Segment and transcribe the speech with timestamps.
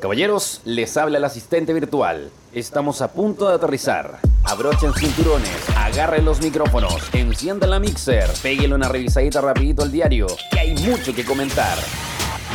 [0.00, 2.30] Caballeros, les habla el asistente virtual.
[2.54, 4.18] Estamos a punto de aterrizar.
[4.44, 10.58] Abrochen cinturones, agarren los micrófonos, enciendan la mixer, péguenle una revisadita rapidito al diario, que
[10.58, 11.76] hay mucho que comentar.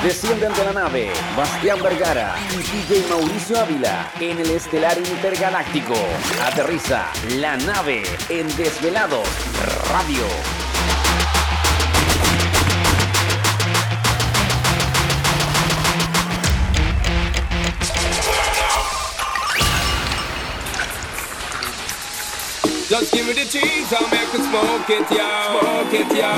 [0.04, 5.94] Descienden de la nave Bastián Vergara y DJ Mauricio Ávila en el estelar intergaláctico.
[6.44, 7.06] Aterriza
[7.38, 9.28] la nave en Desvelados
[9.92, 10.65] Radio.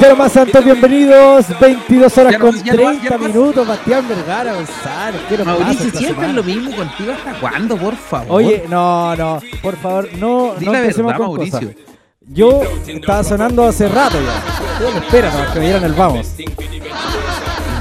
[0.01, 1.45] Ya más santos, bienvenidos.
[1.59, 3.67] 22 horas con 30 minutos.
[3.67, 5.21] Bastián Vergara González.
[5.29, 6.33] ¿Qué nos pasa Mauricio, siempre semana?
[6.33, 7.11] lo mismo contigo.
[7.13, 8.27] ¿Hasta cuándo, por favor?
[8.29, 11.59] Oye, no, no, por favor, no, Di no empecemos verdad, con Mauricio.
[11.59, 11.75] cosas.
[12.21, 14.79] Yo estaba sonando hace rato ya.
[14.83, 16.27] Yo me espera nomás que me dieran el vamos.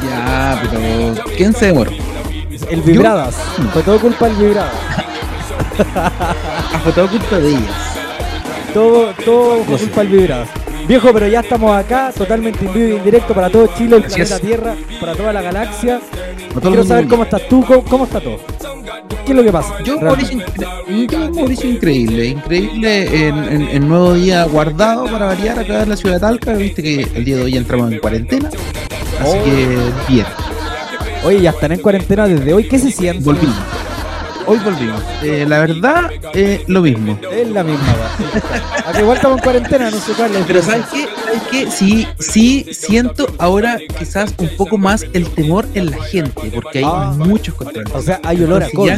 [0.05, 1.25] Ya, pero.
[1.37, 1.91] ¿Quién se demoró?
[2.71, 3.37] El vibradas.
[3.73, 4.73] Fue todo culpa del vibradas.
[5.95, 7.86] Ah, fue todo culpa de ellas.
[8.77, 10.49] Todo, todo fue culpa del vibradas.
[10.87, 14.05] Viejo, pero ya estamos acá, totalmente en vivo y en directo para todo Chile, el
[14.05, 14.41] Así planeta es.
[14.43, 15.99] Tierra, para toda la galaxia.
[16.61, 18.39] Quiero saber cómo estás tú, cómo, cómo está todo.
[19.25, 19.83] ¿Qué es lo que pasa?
[19.83, 20.45] Yo, Realmente.
[21.35, 22.27] Mauricio, increíble.
[22.27, 26.53] Increíble en, en, en nuevo día guardado para variar acá en la ciudad de Talca.
[26.53, 28.51] Viste que el día de hoy entramos en cuarentena.
[29.21, 29.43] Así Oh.
[29.43, 30.27] que, bien.
[31.25, 32.65] Oye, ya están en cuarentena desde hoy.
[32.69, 33.25] ¿Qué se siente?
[33.25, 33.57] Volvimos.
[34.49, 35.03] Hoy volvimos.
[35.23, 37.19] Eh, la verdad, eh, lo mismo.
[37.33, 38.89] Es la misma, va.
[38.91, 40.45] Acá igual estamos en cuarentena, no sé cuál es.
[40.47, 40.63] Pero.
[40.63, 41.07] ¿sabes qué?
[41.25, 41.71] ¿Sabes qué?
[41.71, 46.85] Sí, sí siento ahora quizás un poco más el temor en la gente, porque hay
[46.87, 47.13] Ah.
[47.17, 47.93] muchos controles.
[47.93, 48.93] O sea, hay olor a COVID.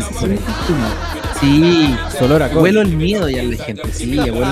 [1.41, 2.63] Sí, olor a COVID.
[2.63, 4.47] huelo el miedo ya en la gente, sí, ya huelo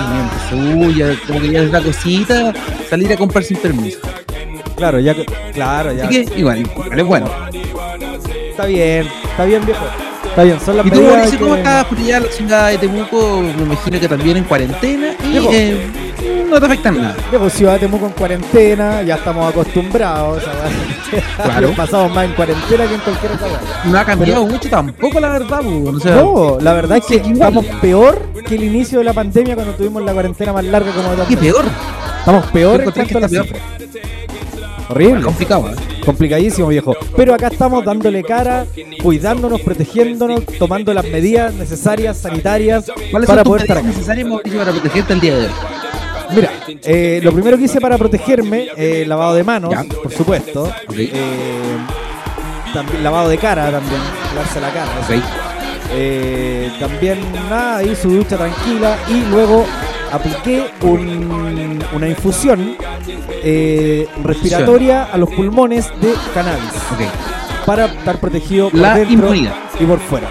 [0.51, 0.87] el miedo.
[0.87, 2.53] Uy, ya, como que ya es la cosita
[2.89, 3.99] salir a comprar sin permiso.
[4.75, 5.13] Claro, ya,
[5.53, 6.05] claro, ya.
[6.05, 7.29] Así que igual, igual es bueno.
[8.49, 9.85] Está bien, está bien, viejo.
[10.37, 12.77] Está bien, son las ¿Y tú, Mauricio, cómo que- estás por allá la chingada de
[12.77, 13.41] Temuco?
[13.41, 15.87] Me imagino que también en cuarentena y eh,
[16.47, 17.49] no te afectan nada.
[17.49, 20.43] Ciudad de Temuco en cuarentena, ya estamos acostumbrados.
[20.45, 21.71] a- Claro.
[21.75, 23.47] Pasamos más en cuarentena que en cualquier otra.
[23.85, 25.61] No ha cambiado mucho tampoco, la verdad.
[25.65, 29.55] O sea, No, la verdad es que estamos peor que el inicio de la pandemia
[29.55, 31.65] cuando tuvimos la cuarentena más larga como dos ¿qué peor?
[32.19, 33.57] Estamos peor en cuanto a la cifra.
[34.89, 35.23] Horrible.
[35.23, 35.75] Complicado, ¿eh?
[36.05, 36.95] Complicadísimo, viejo.
[37.15, 38.65] Pero acá estamos dándole cara,
[39.01, 43.87] cuidándonos, protegiéndonos, tomando las medidas necesarias, sanitarias, ¿Cuáles para poder estar acá.
[43.87, 44.27] necesarias,
[44.57, 45.51] para protegerte el día de hoy?
[46.35, 46.51] Mira,
[46.83, 49.83] eh, lo primero que hice para protegerme, eh, lavado de manos, Ya.
[49.83, 50.71] por supuesto.
[52.73, 54.01] También lavado de cara también,
[54.35, 54.91] lavarse la cara.
[56.79, 57.19] También
[57.49, 59.65] nada, ahí su ducha tranquila y luego
[60.11, 62.75] apliqué un- una infusión
[63.43, 66.71] eh, respiratoria a los pulmones de cannabis
[67.65, 69.53] para estar protegido por La dentro inmunidad.
[69.79, 70.27] y por fuera.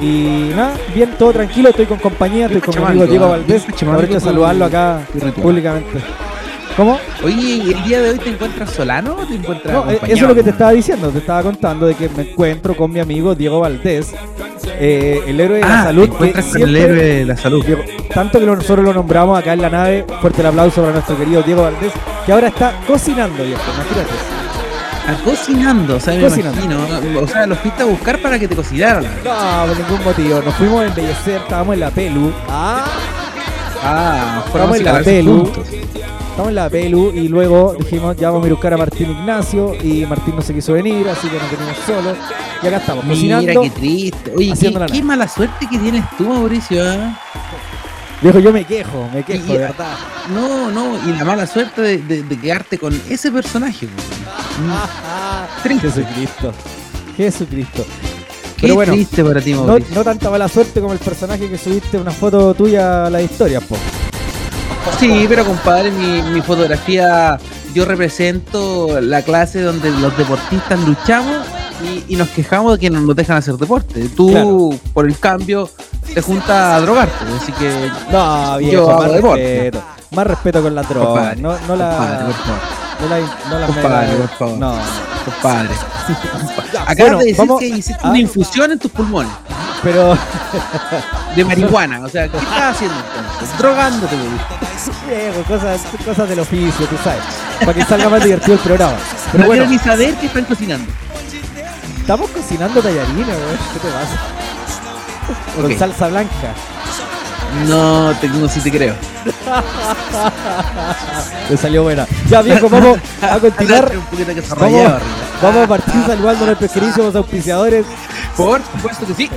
[0.00, 3.28] Y nada, bien, todo tranquilo, estoy con compañía, estoy con mi amigo Diego.
[3.28, 3.66] Valdés.
[3.66, 3.72] De
[4.06, 5.00] tu- saludarlo acá
[5.42, 5.98] públicamente.
[6.76, 6.98] ¿Cómo?
[7.22, 10.06] Oye, ¿y el día de hoy te encuentras solano o te encuentras No, eh, acompañado?
[10.14, 12.90] eso es lo que te estaba diciendo, te estaba contando de que me encuentro con
[12.92, 14.14] mi amigo Diego Valdés,
[14.78, 16.08] eh, el héroe de la Ah, salud.
[16.08, 17.62] te encuentras que el héroe de la salud.
[17.66, 17.82] Diego,
[18.14, 21.42] tanto que nosotros lo nombramos acá en la nave, fuerte el aplauso para nuestro querido
[21.42, 21.92] Diego Valdés,
[22.26, 24.40] que ahora está cocinando, viejo, imagínate.
[25.24, 26.60] Cocinando, o sea, me Cocinando.
[26.62, 27.20] imagino.
[27.20, 29.02] O sea, los fuiste a buscar para que te cocinaran.
[29.24, 32.32] No, por ningún motivo, nos fuimos a embellecer, estábamos en la pelu.
[32.48, 32.84] Ah,
[33.82, 35.36] Ah, Estamos en la pelu.
[35.46, 35.66] juntos.
[35.72, 39.10] Estamos en la pelu y luego dijimos ya vamos a ir a buscar a Martín
[39.10, 42.16] Ignacio y Martín no se quiso venir, así que nos venimos solos.
[42.62, 43.62] Y acá estamos, Mira, cocinando.
[43.62, 44.32] qué triste.
[44.36, 46.92] Oye, qué, qué mala suerte que tienes tú, Mauricio.
[46.92, 46.98] ¿eh?
[48.22, 49.94] Viejo, yo me quejo, me quejo, Y- de verdad.
[50.34, 53.88] No, no, y la mala suerte de, de- de quedarte con ese personaje.
[55.80, 56.52] Jesucristo.
[57.16, 57.84] Jesucristo.
[58.56, 59.94] Qué Pero bueno, triste para ti, No, Mauricio.
[59.94, 63.60] no tanta mala suerte como el personaje que subiste una foto tuya a la historia,
[63.60, 63.76] po.
[64.98, 67.38] Sí, pero compadre, mi, mi fotografía,
[67.74, 71.38] yo represento la clase donde los deportistas luchamos
[71.82, 74.08] y, y nos quejamos de que no nos dejan hacer deporte.
[74.16, 74.70] Tú, Claro.
[74.92, 75.68] por el cambio,
[76.14, 77.90] te juntas a drogarte, así que...
[78.10, 79.82] No, viejo, Yo más respeto.
[80.12, 81.34] Más respeto con la droga.
[81.36, 81.90] No, no la.
[81.96, 82.60] Compadre, por favor.
[83.00, 84.58] no la, no la Compadre, mega- por favor.
[84.58, 84.74] No.
[85.24, 85.68] Compadre.
[86.80, 89.30] Acabas bueno, de decir vamos- que hiciste ah, una infusión en tus pulmones
[89.84, 90.18] Pero.
[91.36, 92.00] de marihuana.
[92.04, 93.58] O sea, ¿qué estás haciendo entonces?
[93.58, 94.16] Drogándote.
[94.16, 97.22] Viejo, cosas, cosas del oficio, tú sabes.
[97.60, 98.94] Para que salga más divertido el programa.
[99.30, 100.90] Pero No bueno, quiero ni saber qué están cocinando.
[102.00, 103.58] Estamos cocinando tallarines, weón.
[103.72, 104.16] ¿Qué te pasa?
[105.60, 106.54] Con salsa blanca.
[107.68, 108.94] No, te, no, sí te creo.
[111.50, 112.06] Me salió buena.
[112.28, 113.92] Ya, viejo, vamos a continuar.
[115.42, 117.86] Vamos, a partir saludando a nuestros queridísimos auspiciadores
[118.36, 119.30] Por supuesto que sí.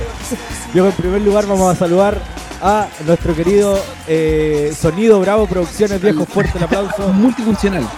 [0.74, 2.18] Yo en primer lugar vamos a saludar
[2.62, 7.08] a nuestro querido eh, Sonido Bravo Producciones, viejo fuerte el aplauso.
[7.08, 7.88] Multifuncional.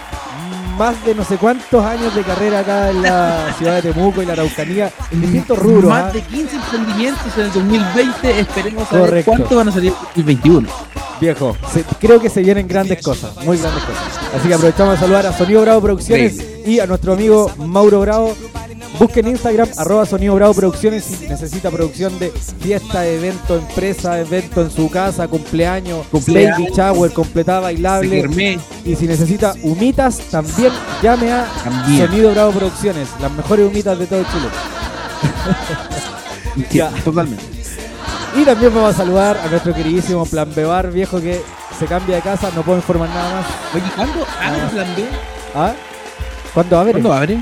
[0.77, 4.25] Más de no sé cuántos años de carrera acá en la ciudad de Temuco y
[4.25, 5.89] la Araucanía, en distintos rubros.
[5.89, 6.11] Más ¿ah?
[6.11, 8.39] de 15 emprendimientos en el 2020.
[8.39, 9.31] Esperemos saber Correcto.
[9.31, 10.69] cuántos van a salir en el 2021.
[11.19, 14.03] Viejo, se- creo que se vienen grandes cosas, muy grandes cosas.
[14.35, 18.35] Así que aprovechamos de saludar a Sonido Bravo Producciones y a nuestro amigo Mauro Bravo.
[18.99, 24.71] Busquen Instagram, arroba Sonido Bravo Producciones si necesita producción de fiesta, evento, empresa, evento en
[24.71, 26.57] su casa, cumpleaños, Cumpleaños.
[26.57, 28.59] baby shower, completada bailable.
[28.85, 30.71] Y si necesita humitas, también
[31.03, 32.07] llame a También.
[32.07, 34.47] Sonido Bravo Producciones, las mejores humitas de todo Chile.
[36.55, 36.89] Sí, Ya.
[37.03, 37.43] Totalmente.
[38.35, 41.41] Y también vamos a saludar a nuestro queridísimo Plan Bebar, viejo que
[41.77, 43.45] se cambia de casa, no puedo informar nada más.
[43.75, 44.69] Oye, ¿cuándo abre Ah.
[44.71, 45.05] Plan B?
[45.55, 45.73] ¿Ah?
[46.53, 46.91] ¿Cuándo abre?
[46.93, 47.37] ¿Cuándo abre?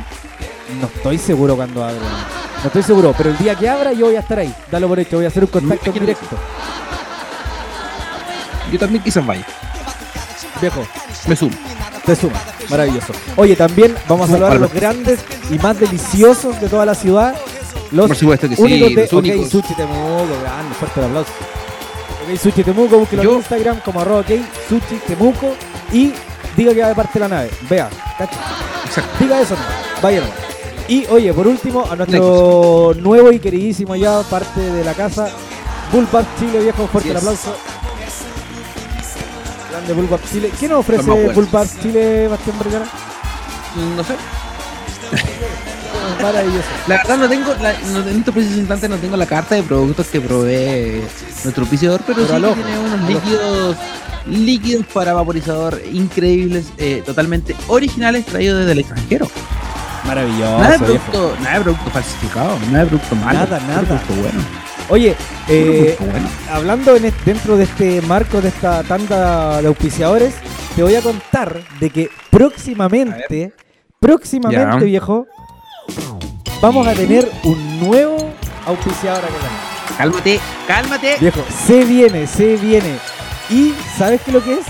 [0.80, 2.00] No estoy seguro cuándo abre.
[2.00, 4.54] No estoy seguro, pero el día que abra yo voy a estar ahí.
[4.72, 6.00] Dalo por hecho, voy a hacer un contacto Imagínate.
[6.00, 6.38] directo.
[8.72, 9.46] Yo también quizás vaya.
[10.60, 10.86] Viejo,
[11.28, 11.52] Me sumo.
[12.06, 12.40] te suma.
[12.70, 13.14] Maravilloso.
[13.36, 15.20] Oye, también vamos a saludar a los grandes
[15.52, 17.36] y más deliciosos de toda la ciudad.
[17.92, 19.50] Los Por supuesto que sí, únicos de los OK únicos.
[19.50, 20.28] Sushi Temuco.
[20.42, 21.32] Grande, fuerte el aplauso.
[22.28, 24.30] OK Sushi Temuco, búsquelo en Instagram como arroba OK
[24.68, 25.56] Sushi Temuco
[25.92, 26.12] y
[26.58, 27.52] diga que va de parte de la nave.
[27.70, 28.40] Vea, cacha.
[29.20, 30.02] Diga eso, no.
[30.02, 30.22] Vaya.
[30.88, 35.30] Y oye, por último, a nuestro nuevo y queridísimo ya parte de la casa,
[35.92, 37.40] Bullpup Chile, viejo, fuerte el Así es.
[37.40, 37.60] aplauso.
[39.72, 40.52] Grande Bullpup Chile.
[40.60, 41.04] ¿Qué nos ofrece.
[41.04, 42.86] Bullpup Chile, Bastián Vergara?
[43.96, 44.14] No sé.
[46.22, 46.68] Maravilloso.
[46.88, 49.64] La verdad no tengo, la, no, en estos precisos instantes no tengo la carta de
[49.64, 51.02] productos que provee
[51.44, 53.78] nuestro auspiciador, pero, Pero sí tiene unos líquidos,
[54.28, 59.28] líquidos para vaporizador increíbles, eh, totalmente originales, traídos desde el extranjero.
[60.06, 60.58] Maravilloso.
[60.60, 61.12] nada, de viejo.
[61.12, 63.40] producto, nada de producto falsificado, nada de producto malo.
[63.40, 63.82] Nada, nada.
[63.82, 64.42] producto bueno.
[64.90, 65.16] Oye,
[65.48, 66.28] eh, bueno.
[66.52, 70.36] hablando en dentro de este marco de esta tanda de auspiciadores,
[70.76, 73.52] te voy a contar de que próximamente,
[74.00, 74.86] próximamente, Ya.
[74.86, 75.26] viejo,
[76.62, 78.18] vamos a tener un nuevo
[78.68, 79.98] auspiciador acá nave.
[79.98, 81.18] Cálmate, cálmate.
[81.20, 82.98] Viejo, se viene, se viene.
[83.50, 84.66] ¿Y sabes qué es lo que es?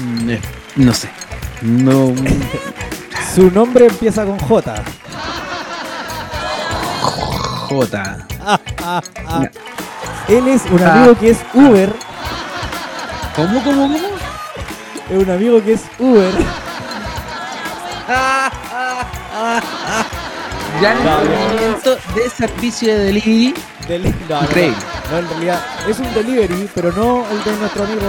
[0.00, 0.40] Mm, eh,
[0.76, 1.08] No sé.
[1.62, 2.12] No.
[3.34, 4.74] Su nombre empieza con J.
[7.68, 8.26] Jota.
[10.28, 10.92] Él es un Ah.
[10.94, 11.92] amigo que es Uber.
[13.34, 13.98] ¿Cómo, cómo, cómo?
[15.10, 16.32] Es un amigo que es Uber.
[20.80, 21.22] Gran No, no.
[21.22, 23.54] emprendimiento de servicio de delivery.
[23.98, 24.40] Del- no,
[25.10, 28.00] no, en realidad es un delivery, pero no el de nuestro amigo.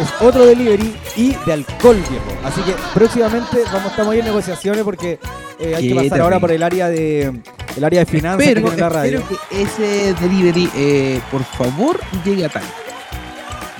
[0.00, 2.26] Es otro delivery y de alcohol, viejo.
[2.44, 5.18] Así que próximamente vamos, estamos ahí en negociaciones porque
[5.58, 6.22] eh, hay que pasar terrible.
[6.22, 7.32] ahora por el área de
[7.76, 9.18] el área de finanzas que Pero tiene la radio.
[9.20, 12.62] espero que ese delivery, eh, por favor, llegue a tal.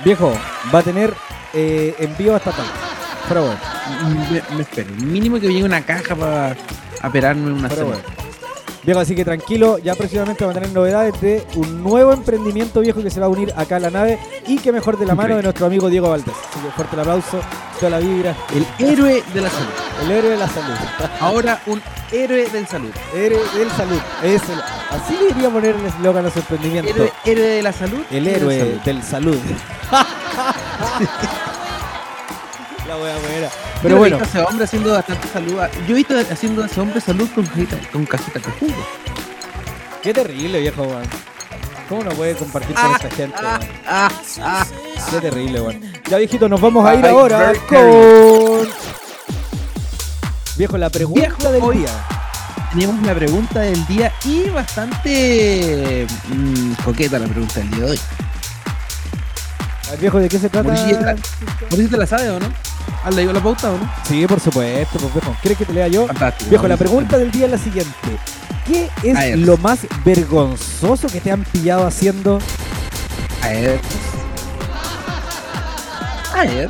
[0.03, 0.33] Viejo,
[0.73, 1.13] va a tener
[1.53, 2.65] eh, envío hasta tal.
[3.27, 3.59] Pero bueno,
[4.31, 4.89] Me, me espero.
[5.03, 6.55] Mínimo que llegue una caja para
[7.03, 7.97] operarme una semana.
[8.03, 8.26] bueno.
[8.87, 13.03] Viejo, así que tranquilo, ya próximamente vamos a tener novedades de un nuevo emprendimiento viejo
[13.03, 14.17] que se va a unir acá a la nave
[14.47, 16.33] y que mejor de la mano de nuestro amigo Diego Valdés.
[16.49, 17.41] Así que fuerte el aplauso,
[17.81, 19.67] toda la vibra, El héroe de la salud.
[20.03, 20.73] el héroe de la salud.
[21.19, 21.81] Ahora un
[22.13, 22.91] héroe del salud.
[23.13, 23.99] Héroe del salud.
[24.23, 26.89] Es el- así le iría poner el eslogan a su emprendimiento.
[26.89, 27.99] Héroe, héroe de la salud.
[28.09, 28.81] el y del héroe salud.
[28.85, 29.37] del salud.
[32.87, 33.49] la wea buena.
[33.83, 35.53] Pero bueno, ese hombre haciendo bastante salud.
[35.87, 38.87] Yo he visto haciendo a ese hombre salud con cajita, con cajita de jugo.
[40.01, 41.03] qué terrible, viejo, weón.
[41.87, 43.59] ¿Cómo no puede compartir con esta gente, weón?
[43.87, 44.09] Ah,
[44.41, 44.65] ah.
[45.11, 45.81] Qué terrible, weón.
[46.09, 48.67] Ya, viejito, nos vamos a ir Ay, ahora con.
[50.57, 51.89] Viejo, la pregunta Viejo, del hoy- día.
[52.73, 57.99] Tenemos la pregunta del día y bastante mm, coqueta la pregunta del día de hoy.
[59.87, 60.67] A ver, Viejo, ¿de qué se trata?
[60.67, 62.47] Mauricio, ¿ya te la- ¿Por si te la sabes o no?
[63.03, 63.89] ¿Has leído la pauta o no?
[64.05, 65.35] Sí, por supuesto, pues, viejo.
[65.41, 66.07] ¿Quieres que te lea yo?
[66.07, 66.49] Fantástico.
[66.49, 67.93] Viejo, la pregunta del día es la siguiente.
[68.65, 72.39] ¿Qué es lo más vergonzoso que te han pillado haciendo?
[73.41, 73.79] A ver.
[76.33, 76.69] A ver.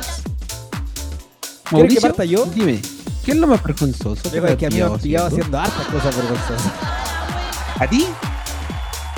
[1.70, 2.46] ¿Quieres que parta yo?
[2.46, 2.80] Dime,
[3.24, 5.58] ¿qué es lo más vergonzoso que Viejo, es que a mí me han pillado haciendo?
[5.58, 6.72] haciendo hartas cosas vergonzosas.
[7.80, 8.06] ¿A ti?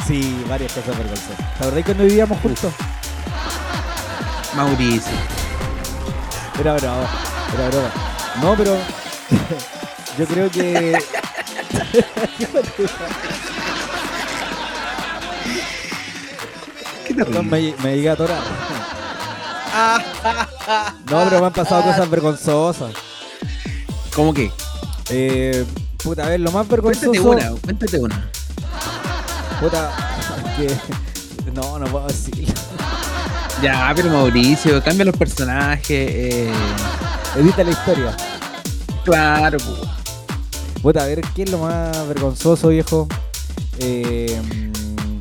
[0.07, 1.37] Sí, varias cosas vergonzosas.
[1.37, 2.73] ¿Te acordás cuando vivíamos juntos?
[4.57, 5.40] Mauricio.
[6.61, 7.09] Era broma,
[7.55, 7.91] era broma.
[8.43, 8.77] No, pero
[10.19, 10.93] yo creo que...
[12.39, 12.71] ¿Qué pasa?
[17.07, 18.43] ¿Qué Perdón, me, me llegué a atorar.
[21.11, 22.93] No, pero me han pasado cosas vergonzosas.
[24.15, 24.53] ¿Cómo que?
[25.09, 25.65] Eh,
[26.03, 27.31] puta, a ver, lo más Cuéntate vergonzoso...
[27.31, 28.31] una, cuéntate una.
[29.61, 29.93] Puta,
[30.57, 30.77] que.
[31.53, 32.50] No, no puedo decir.
[33.63, 35.91] Ya, pero Mauricio, cambia los personajes.
[35.91, 36.51] Eh,
[37.37, 38.17] Edita la historia.
[39.05, 39.59] claro.
[40.83, 43.07] Puta, a ver, ¿qué es lo más vergonzoso, viejo?
[43.81, 44.41] Eh,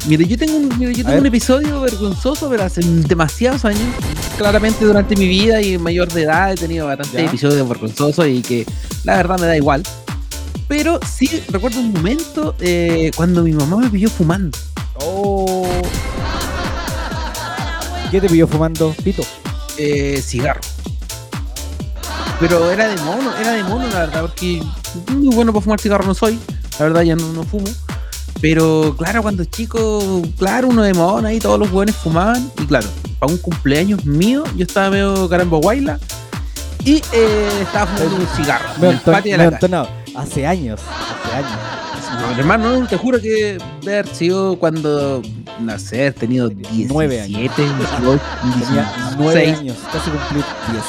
[0.07, 1.19] Mire, yo tengo un, mire, yo A tengo ver.
[1.19, 3.81] un episodio vergonzoso, pero hace demasiados años.
[4.37, 8.65] Claramente durante mi vida y mayor de edad he tenido bastantes episodios vergonzosos y que
[9.03, 9.83] la verdad me da igual.
[10.69, 14.57] Pero sí recuerdo un momento eh, cuando mi mamá me pilló fumando.
[15.01, 15.67] oh.
[18.11, 19.23] ¿Qué te pilló fumando, Pito?
[19.79, 20.61] eh, cigarro.
[22.39, 24.61] Pero era de mono, era de mono la verdad, porque
[25.13, 26.39] muy bueno para fumar cigarro no soy.
[26.77, 27.67] La verdad ya no, no fumo.
[28.41, 32.49] Pero claro, cuando chico, claro, uno de mono ahí, todos los buenos fumaban.
[32.57, 32.87] Y claro,
[33.19, 35.99] para un cumpleaños mío, yo estaba medio caramba guayla.
[36.85, 38.69] Y eh, estaba fumando un cigarro.
[38.77, 39.87] en el patio de la casa.
[40.15, 41.88] Hace años, hace años.
[42.19, 45.21] No, hermano, te juro que debe haber sido cuando,
[45.59, 47.37] no sé, he tenido 17, Nueve años.
[47.37, 49.59] 18, Tenía nueve 16.
[49.59, 50.83] años, casi cumplí 10.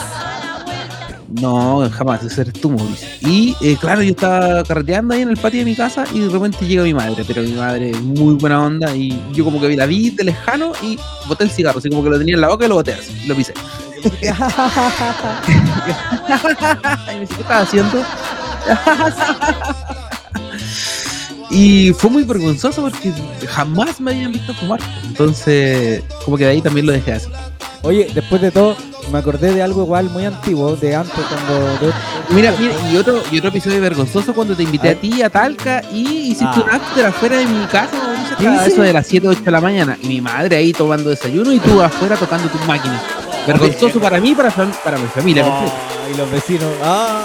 [1.41, 3.07] No, jamás, ese eres tú, Mauricio.
[3.21, 6.29] Y eh, claro, yo estaba carreteando ahí en el patio de mi casa y de
[6.29, 9.87] repente llega mi madre, pero mi madre muy buena onda y yo como que la
[9.87, 12.65] vi de lejano y boté el cigarro, así como que lo tenía en la boca
[12.67, 13.55] y lo boté así, y lo pisé.
[14.03, 14.09] y
[17.15, 18.03] me dice, ¿qué estás haciendo?
[21.50, 23.12] y fue muy vergonzoso porque
[23.49, 24.80] jamás me habían visto fumar.
[25.04, 27.28] Entonces, como que de ahí también lo dejé así.
[27.83, 28.76] Oye, después de todo,
[29.11, 31.66] me acordé de algo igual muy antiguo, de antes cuando...
[31.78, 31.92] de-
[32.28, 35.30] Mira, mira, y otro, y otro episodio vergonzoso cuando te invité A a, ti a
[35.30, 36.02] Talca y
[36.33, 36.62] hiciste Ah.
[36.62, 38.73] un after afuera de mi casa, Mauricio, ¿Qué hasta hice?
[38.75, 39.97] eso de las 7, 8 de la mañana.
[40.02, 43.00] Y mi madre ahí tomando desayuno y tú afuera tocando tu máquina.
[43.47, 45.45] Vergonzoso para mí y para, para mi familia.
[45.47, 45.73] Oh,
[46.12, 46.69] y los vecinos...
[46.85, 47.23] Ah.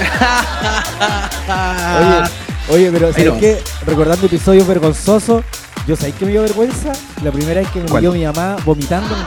[2.00, 2.30] Oye,
[2.68, 3.62] oye, pero ¿sabes qué?
[3.86, 5.42] Recordando episodios vergonzosos,
[5.86, 8.02] yo sabéis que me dio vergüenza la primera vez que me ¿Cuál?
[8.02, 9.26] vio mi mamá vomitando en el.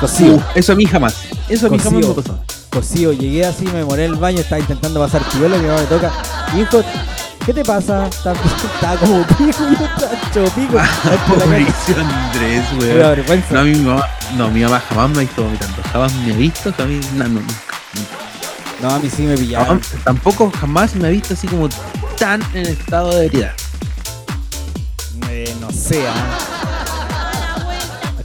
[0.00, 1.14] Cocido, Uh, eso a mí jamás.
[1.48, 2.22] Eso a mí jamás me Cocido.
[2.22, 2.44] pasó.
[2.70, 3.12] cocido.
[3.12, 5.86] Llegué así, me demoré en el baño, estaba intentando pasar chivuelo y mi mamá me
[5.86, 6.12] toca.
[6.56, 6.84] Hijo,
[7.46, 8.06] ¿qué te pasa?
[8.06, 8.36] Estaba,
[8.74, 10.78] estaba como pico, yo estaba hecho pico.
[10.78, 11.46] Dentro de la casa.
[11.46, 12.98] Mauricio Andrés, weón.
[12.98, 13.54] vergüenza.
[13.54, 15.76] No, a mí mi mamá, no, mi mamá jamás me ha visto vomitando.
[15.92, 17.40] Jamás me ha visto, jamás, no, no,
[18.82, 19.36] No, a mí sí me.
[19.36, 21.68] Jamás- tampoco jamás me ha visto así como
[22.18, 23.52] tan en estado de ebriedad.
[25.30, 26.38] Eh, no sé, ah.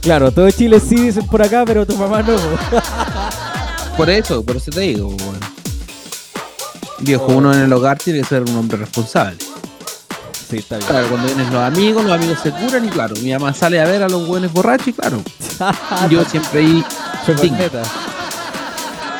[0.00, 2.36] Claro, todo Chile sí dicen por acá, pero tu mamá no.
[3.96, 5.38] Por eso, por eso te digo, weón.
[7.00, 9.36] Viejo, uno en el hogar tiene que ser un hombre responsable.
[10.50, 10.88] Sí, está bien.
[10.88, 13.84] Claro, cuando vienen los amigos, los amigos se curan y claro, mi mamá sale a
[13.86, 15.22] ver a los buenos borrachos y claro,
[16.10, 16.84] yo siempre ahí.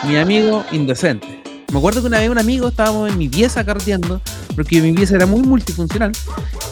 [0.05, 1.41] Mi amigo indecente.
[1.73, 4.21] Me acuerdo que una vez un amigo estábamos en mi pieza carteando,
[4.55, 6.13] porque mi pieza era muy multifuncional,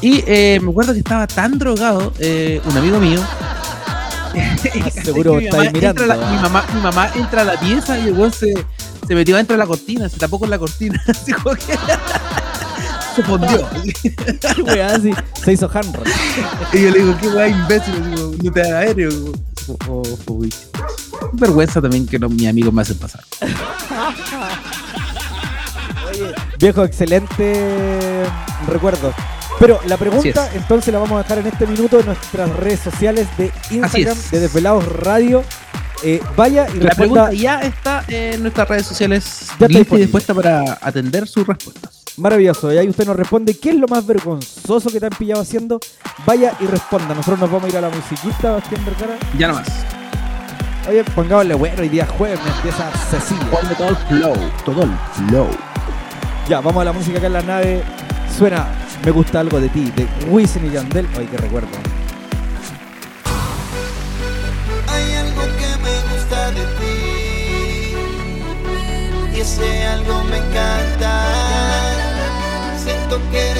[0.02, 3.20] y eh, me acuerdo que estaba tan drogado, eh, un amigo mío.
[5.04, 8.32] seguro mi estáis mirando, la- mi, mamá, mi mamá entra a la pieza y weón
[8.32, 8.52] se,
[9.08, 11.72] se metió dentro de la cortina, se tapó con la cortina, así como que
[14.54, 15.10] se weá, así.
[15.42, 16.06] Se hizo handroll.
[16.72, 19.10] Y yo le digo, qué weá imbécil, como, no te da aéreo.
[19.10, 19.32] Oh,
[19.88, 20.02] oh.
[21.32, 23.24] Vergüenza también que no, mis amigos me hacen pasar.
[26.58, 28.24] Viejo, excelente
[28.66, 29.14] recuerdo.
[29.58, 33.28] Pero la pregunta, entonces la vamos a dejar en este minuto en nuestras redes sociales
[33.36, 35.44] de Instagram, de Desvelados Radio.
[36.02, 37.26] Eh, vaya y La responda.
[37.26, 41.46] pregunta ya está en nuestras redes sociales Ya está lista y dispuesta para atender sus
[41.46, 41.99] respuestas.
[42.16, 42.72] Maravilloso.
[42.72, 45.80] Y ahí usted nos responde qué es lo más vergonzoso que te han pillado haciendo.
[46.26, 47.14] Vaya y responda.
[47.14, 49.18] Nosotros nos vamos a ir a la musiquita, Bastián Vergara.
[49.38, 49.68] Ya nomás.
[50.88, 53.46] Oye, pongámosle bueno, hoy día jueves me empieza Cecilia.
[53.50, 54.90] Ponle todo el flow, todo el
[55.28, 55.48] flow.
[56.48, 57.82] Ya, vamos a la música acá en la nave.
[58.36, 58.66] Suena
[59.04, 61.06] Me gusta algo de ti, de Wisin y Yandel.
[61.16, 61.68] Ay, qué recuerdo.
[64.88, 67.10] Hay algo que me gusta de ti
[69.36, 70.89] y ese algo me encanta.
[73.20, 73.59] Siento que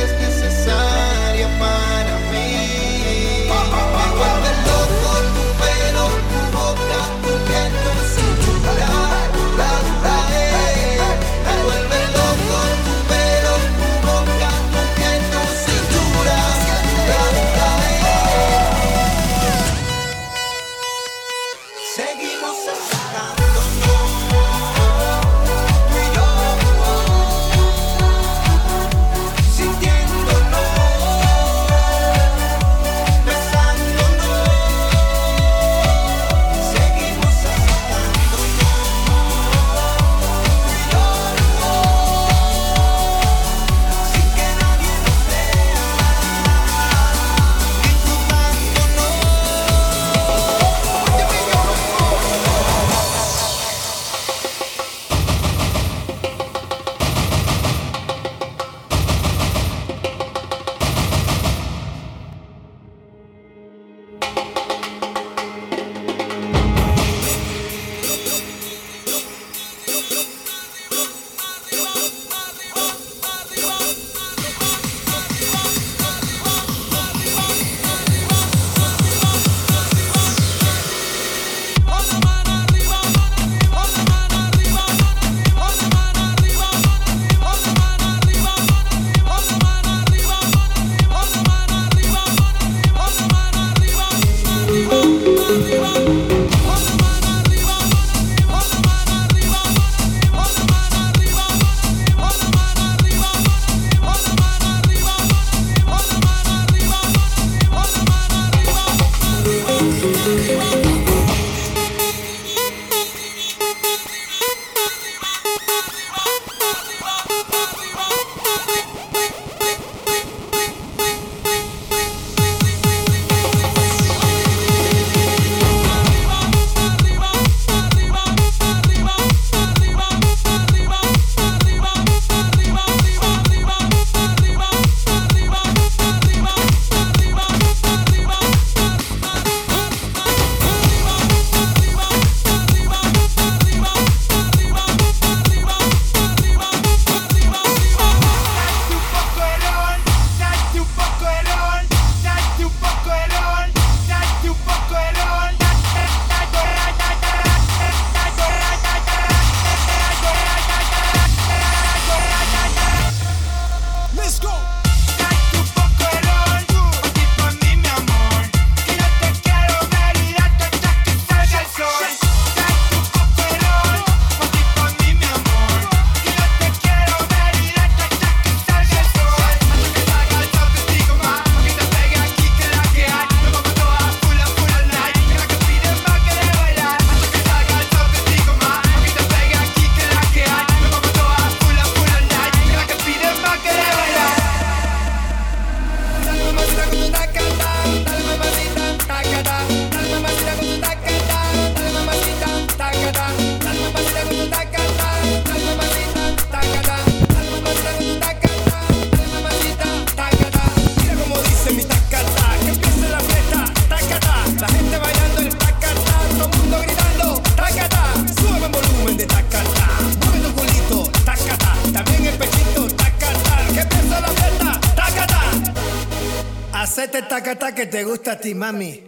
[227.81, 229.03] que te gusta a ti, mami.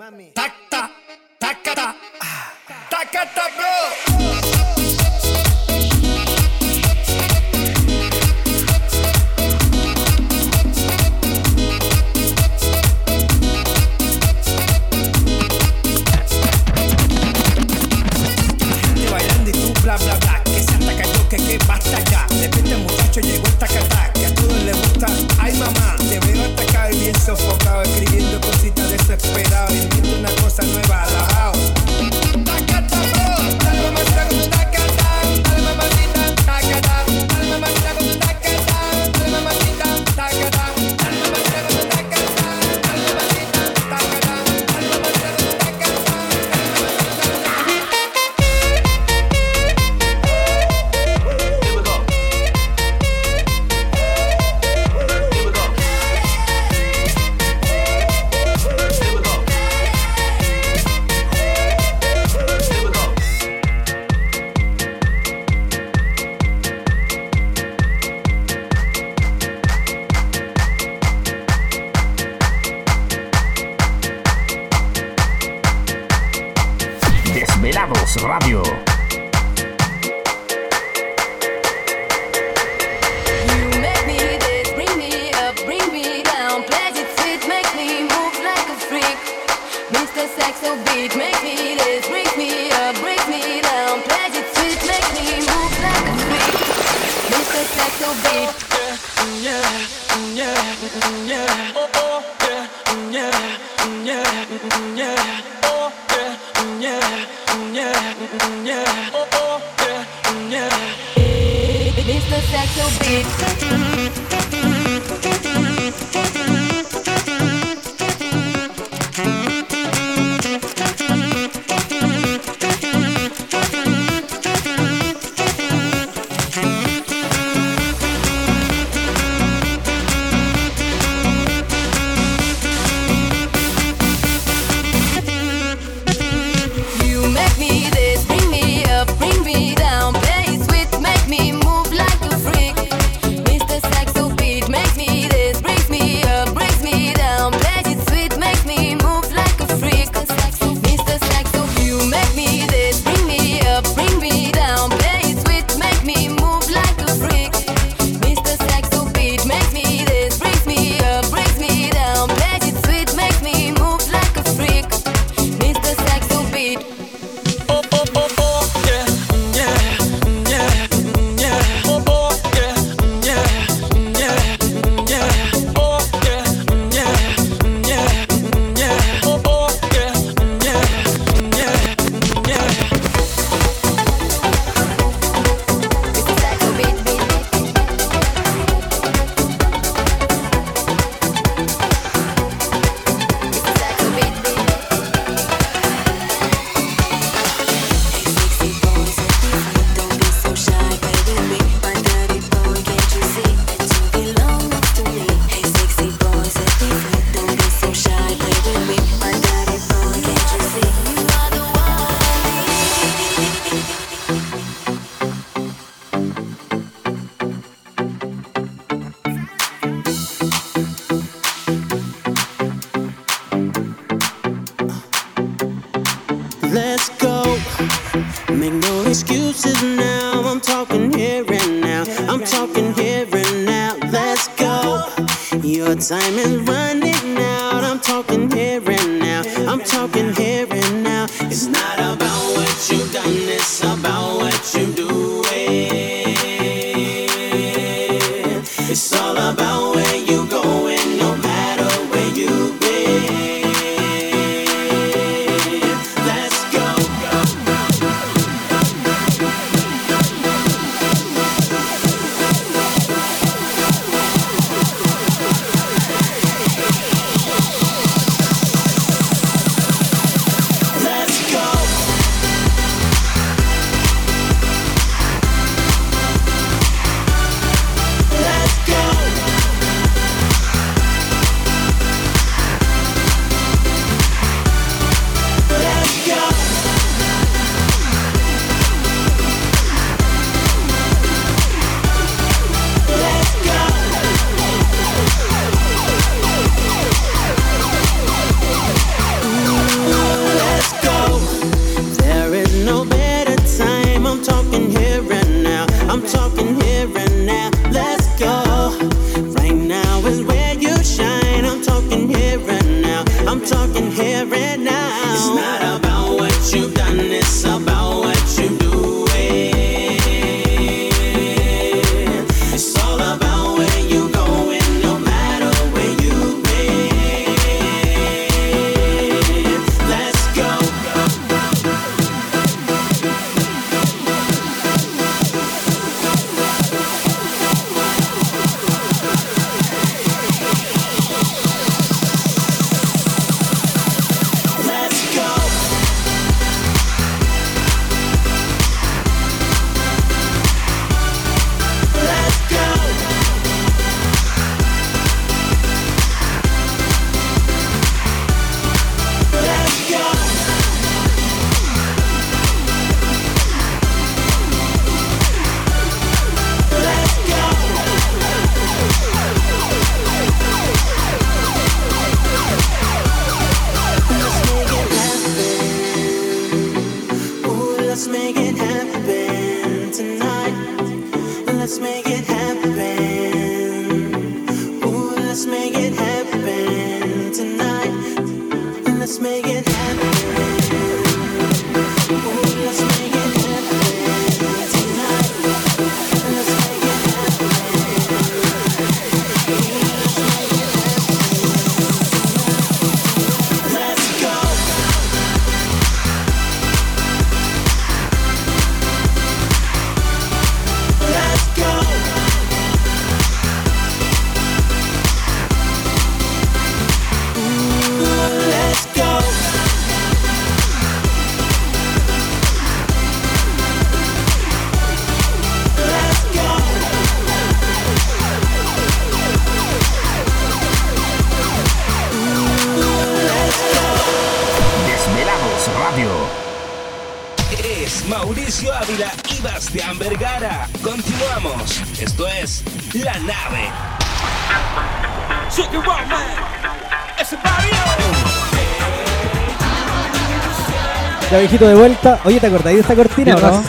[451.78, 452.38] De vuelta.
[452.44, 453.82] Oye, ¿te acordáis de esta cortina o no?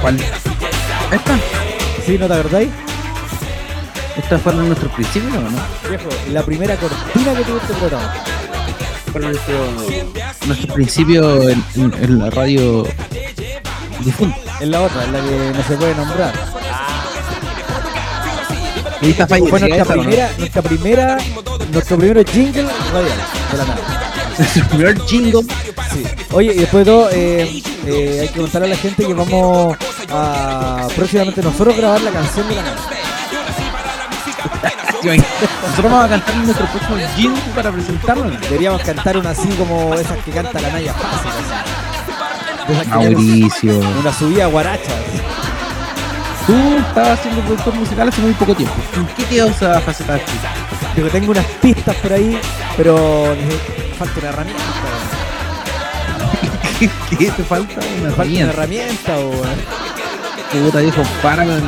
[0.00, 0.20] ¿Cuál?
[1.10, 1.38] ¿Esta?
[2.06, 2.68] Sí, ¿no te acordáis?
[4.16, 5.58] ¿Esta fue nuestro principio o no?
[5.88, 8.12] Viejo, la primera cortina que tuvo este programa.
[9.10, 9.54] Fue nuestro,
[10.46, 12.86] nuestro principio en, en- en la radio
[14.00, 14.36] difunta.
[14.60, 16.32] Es la otra, es la que no se puede nombrar.
[19.00, 20.02] Y esta Fue fallecida, nuestra esa, ¿o no?
[20.02, 21.16] primera, nuestra primera,
[21.72, 23.18] nuestro primero jingle radial
[23.50, 23.93] de la.
[24.38, 25.42] Nuestro primer jingle.
[25.92, 26.04] Sí.
[26.32, 29.76] Oye, y después de todo, eh, eh, hay que contarle a la gente que vamos
[30.10, 32.80] a próximamente nosotros grabar la canción de la nave.
[35.04, 38.30] Nosotros vamos a cantar nuestro próximo jingle para presentarlo.
[38.40, 41.30] Deberíamos cantar una así como esas que canta la Naya Fácil.
[42.88, 43.80] Mauricio.
[44.00, 44.92] Una subida guaracha.
[46.46, 46.54] Tú
[46.88, 48.74] estabas siendo productor musical hace muy poco tiempo.
[48.96, 50.50] ¿En qué quedó esa faceta artística?
[50.94, 52.38] Digo, tengo unas pistas por ahí,
[52.76, 53.34] pero
[53.98, 54.62] falta una herramienta.
[56.78, 57.80] ¿Qué, qué te falta?
[58.00, 58.52] Una falta una herramienta.
[58.52, 59.84] herramienta, weón.
[60.66, 61.58] Puta viejo, para con la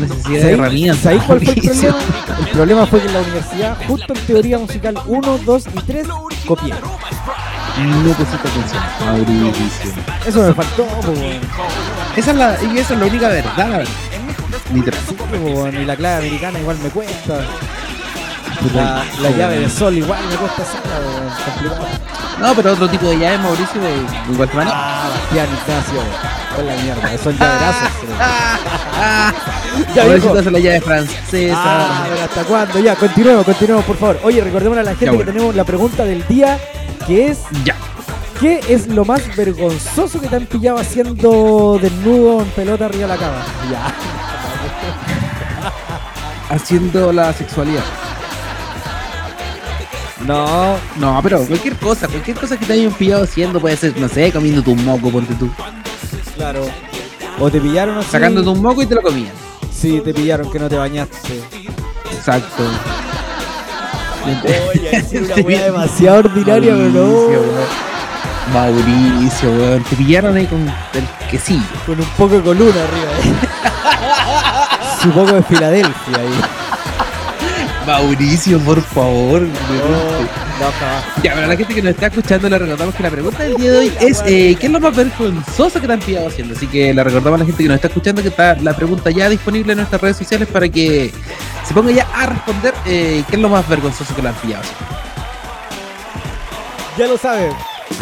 [0.00, 1.02] necesidad de ¿Sabéis- herramientas.
[1.02, 1.96] ¿Sabéis cuál fue el problema?
[2.40, 6.06] El problema fue que en la universidad, justo en teoría musical 1, 2 y 3,
[6.46, 6.74] copié.
[7.78, 8.82] No pusiste atención.
[10.26, 10.86] Eso me faltó.
[12.16, 13.84] Esa es la, y esa es la única verdad.
[14.72, 15.00] Literal.
[15.74, 17.40] Y la clave americana igual me cuesta.
[18.74, 21.86] La, la llave de sol igual me cuesta hacerla.
[22.40, 24.72] No, pero otro tipo de llave, Mauricio, de de manera.
[24.74, 26.00] Ah, Bastián Ignacio.
[26.56, 27.12] Con la mierda.
[27.12, 27.86] Eso es llaverazo.
[29.94, 31.54] Ya, Mauricio hace la llave francesa.
[31.56, 32.78] Ah, pero ¿hasta cuándo?
[32.80, 34.18] Ya, continuemos, continuemos, por favor.
[34.24, 36.58] Oye, recordemos a la gente Ya, que tenemos la pregunta del día,
[37.06, 37.76] que es Ya.
[38.40, 43.08] ¿qué es lo más vergonzoso que te han pillado haciendo desnudo en pelota arriba de
[43.08, 43.42] la cama?
[43.70, 43.94] Ya.
[46.54, 47.82] Haciendo la sexualidad.
[50.24, 54.08] No, No, pero cualquier cosa, cualquier cosa que te hayan pillado haciendo puede ser, no
[54.08, 55.48] sé, comiendo tu moco, ponte tú.
[56.36, 56.66] claro.
[57.38, 58.10] O te pillaron así.
[58.10, 59.32] Sacándote un moco y te lo comían.
[59.70, 61.42] Sí, te pillaron que no te bañaste.
[62.12, 62.64] Exacto.
[64.26, 67.52] Oye, es una wea demasiado ordinaria, pero Mauricio, no.
[67.52, 68.84] weón.
[68.84, 69.84] Mauricio, weón.
[69.84, 71.62] Te pillaron ahí con el quesillo.
[71.84, 73.12] Con un poco de coluna arriba.
[73.22, 73.34] ¿eh?
[75.02, 76.40] Su poco de Filadelfia ahí.
[77.86, 79.42] Mauricio, por favor.
[79.42, 80.36] No, no.
[81.22, 83.56] Ya, pero a la gente que nos está escuchando le recordamos que la pregunta del
[83.56, 86.54] día de hoy es eh, ¿qué es lo más vergonzoso que te han pillado haciendo?
[86.54, 89.10] Así que le recordamos a la gente que nos está escuchando que está la pregunta
[89.10, 91.12] ya disponible en nuestras redes sociales para que
[91.66, 94.62] se ponga ya a responder eh, qué es lo más vergonzoso que le han pillado.
[96.98, 97.52] Ya lo saben.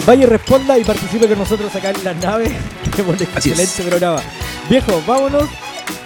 [0.07, 2.57] Vaya y responda y participe con nosotros acá en la nave.
[2.97, 3.59] Tenemos un Así es.
[3.61, 4.21] excelente programa.
[4.69, 5.49] Viejo, vámonos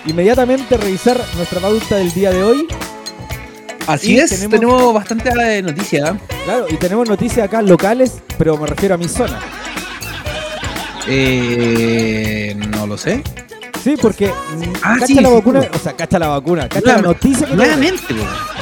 [0.07, 2.67] inmediatamente a revisar nuestra pauta del día de hoy.
[3.87, 6.09] Así Y es, tenemos- tenemos, bastante eh, noticia.
[6.09, 6.35] ¿eh?
[6.45, 9.39] Claro, y tenemos noticias acá locales, pero me refiero a mi zona.
[11.07, 13.23] Eh, no lo sé.
[13.83, 15.69] Sí, porque mm, Ah, cacha sí, la sí, vacuna, sí.
[15.75, 17.63] o sea, cacha la vacuna, cacha la noticia que po.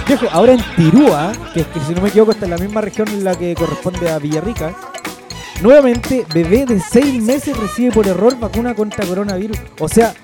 [0.07, 3.09] Viejo, ahora en Tirúa, que, que si no me equivoco está en la misma región
[3.09, 4.75] en la que corresponde a Villarrica,
[5.63, 9.59] nuevamente bebé de 6 meses recibe por error vacuna contra coronavirus.
[9.81, 10.15] O sea,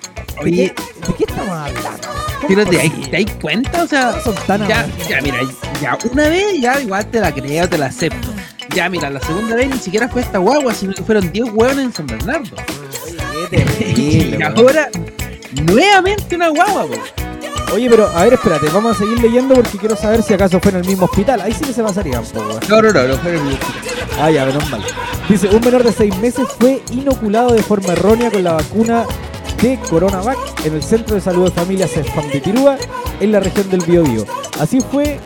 [0.44, 0.74] ¿de, qué,
[1.06, 2.08] de qué estamos hablando?
[2.42, 2.90] ¿Cómo Pero te?
[2.90, 3.82] ¿te das cuenta?
[3.84, 5.38] O sea, Son tan ya, ya, mira,
[5.80, 8.28] ya una vez ya igual te la creo, te la acepto.
[8.74, 11.84] Ya, mira, la segunda vez ni siquiera fue esta guagua, sino que fueron 10 hueones
[11.86, 12.56] en San Bernardo.
[13.52, 14.88] Terrible, y ahora,
[15.62, 17.74] nuevamente una guagua, po.
[17.74, 20.72] Oye, pero a ver, espérate, vamos a seguir leyendo porque quiero saber si acaso fue
[20.72, 21.40] en el mismo hospital.
[21.40, 22.42] Ahí sí que se pasarían, po.
[22.68, 23.82] No, no, no, no fue en el hospital.
[24.18, 24.82] Ah, ya, menos mal.
[25.28, 29.04] Dice, un menor de 6 meses fue inoculado de forma errónea con la vacuna
[29.60, 32.78] de Coronavac en el Centro de Salud de Familia CESFAM de Tirúa,
[33.20, 34.24] en la región del Biobío.
[34.60, 35.20] Así fue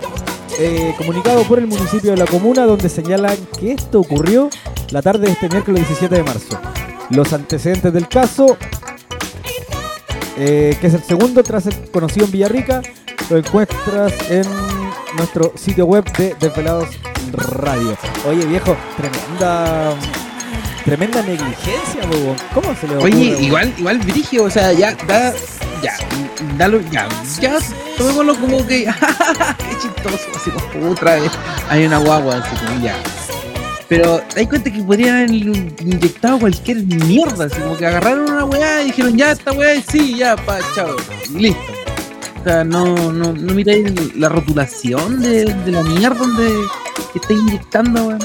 [0.59, 4.51] eh, comunicado por el municipio de la comuna, donde señalan que esto ocurrió
[4.91, 6.59] la tarde de este miércoles 17 de marzo.
[7.11, 8.57] Los antecedentes del caso,
[10.37, 12.83] eh, que es el segundo tras el conocido en Villarrica,
[13.31, 14.45] lo encuentras en
[15.17, 16.89] nuestro sitio web de Desvelados
[17.33, 17.97] Radio.
[18.29, 19.95] Oye, viejo, tremenda
[20.87, 22.37] tremenda negligencia, bobo.
[22.55, 23.13] ¿Cómo se le ocurre?
[23.13, 25.35] Oye, igual, igual Virigio, o sea, ya, da,
[25.83, 25.95] ya,
[26.57, 27.09] dalo, ya,
[27.41, 27.59] ya,
[27.99, 28.85] tomémoslo como que,
[29.59, 31.33] qué chistoso, así como otra vez,
[31.69, 32.95] hay una guagua, así como ya.
[33.89, 38.83] Pero das cuenta que podrían haber inyectado cualquier mierda, así como que agarraron una weá
[38.83, 40.97] y dijeron, ya, esta weá, sí, ya, pa, chao,
[41.31, 41.61] y listo.
[42.41, 46.53] O sea, no, no, no miráis la rotulación de, de la mierda donde
[47.15, 48.19] estáis inyectando, weón.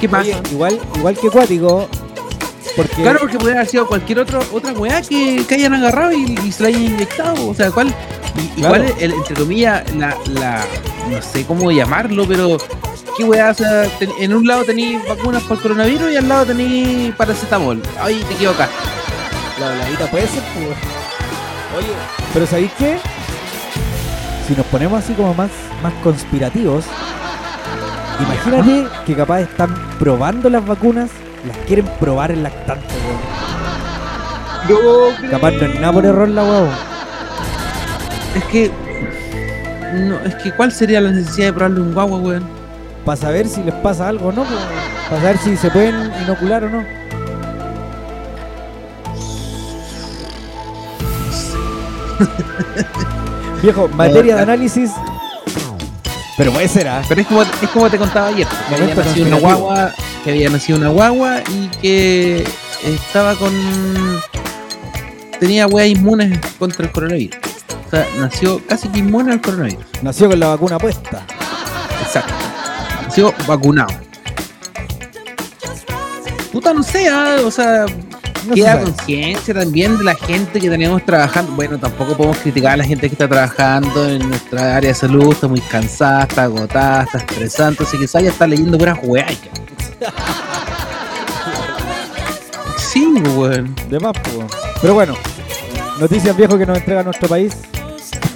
[0.00, 0.22] ¿Qué pasa?
[0.28, 1.88] Oye, igual, igual que cuático,
[2.76, 6.38] porque Claro, porque podría haber sido cualquier otro, otra weá que, que hayan agarrado y,
[6.44, 7.48] y se la hayan inyectado.
[7.48, 7.88] O sea, ¿cuál?
[7.88, 8.76] y- Claro.
[8.84, 10.62] Igual, el- entre comillas, la, la.
[11.10, 12.58] No sé cómo llamarlo, pero.
[13.16, 13.50] ¿Qué weá?
[13.50, 17.80] O sea, ten- en un lado tenéis vacunas el coronavirus y al lado tenéis paracetamol.
[18.00, 18.74] Ay, te equivocaste.
[19.58, 20.66] la voladita puede ser, pues.
[21.78, 21.92] Oye,
[22.34, 22.98] pero ¿sabéis qué?
[24.46, 25.50] Si nos ponemos así como más,
[25.82, 26.84] más conspirativos,
[28.20, 31.10] imagínate que capaz están probando las vacunas,
[31.46, 33.20] las quieren probar en lactante, weón.
[35.30, 36.68] Capaz no es nada por error la weón.
[38.34, 38.70] Es que.
[39.94, 42.55] No, es que ¿cuál sería la necesidad de probarle un guagua, weón?
[43.06, 46.68] Para saber si les pasa algo o no, para saber si se pueden inocular o
[46.68, 46.84] no.
[53.62, 54.90] Viejo, materia de análisis.
[56.36, 57.02] Pero puede ser, ¿ah?
[57.08, 59.92] Pero es como, es como te contaba ayer, que había nacido una guagua,
[60.24, 62.44] que había nacido una guagua y que
[62.84, 63.52] estaba con
[65.38, 67.38] tenía weas inmunes contra el coronavirus.
[67.86, 69.84] O sea, nació casi que inmune al coronavirus.
[70.02, 71.22] Nació con la vacuna puesta.
[72.02, 72.45] Exacto.
[73.16, 73.94] Nació vacunado.
[76.52, 77.86] Puta, no sé, ah, o sea,
[78.46, 81.52] No queda conciencia también de la gente que tenemos trabajando.
[81.52, 85.32] Bueno, tampoco podemos criticar a la gente que está trabajando en nuestra área de salud,
[85.32, 89.32] está muy cansada, está agotada, está estresada, entonces quizás ya está leyendo puras weas.
[92.76, 93.74] Sí, weón.
[93.88, 94.46] De más, pues.
[94.82, 95.14] Pero bueno,
[95.98, 97.56] noticias viejo que nos entrega nuestro país.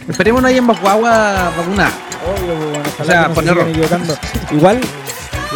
[0.08, 1.92] Esperemos no haya más guagua vacunada.
[2.26, 4.14] Obvio, pues, bueno, O sea, se equivocando.
[4.52, 4.80] Igual,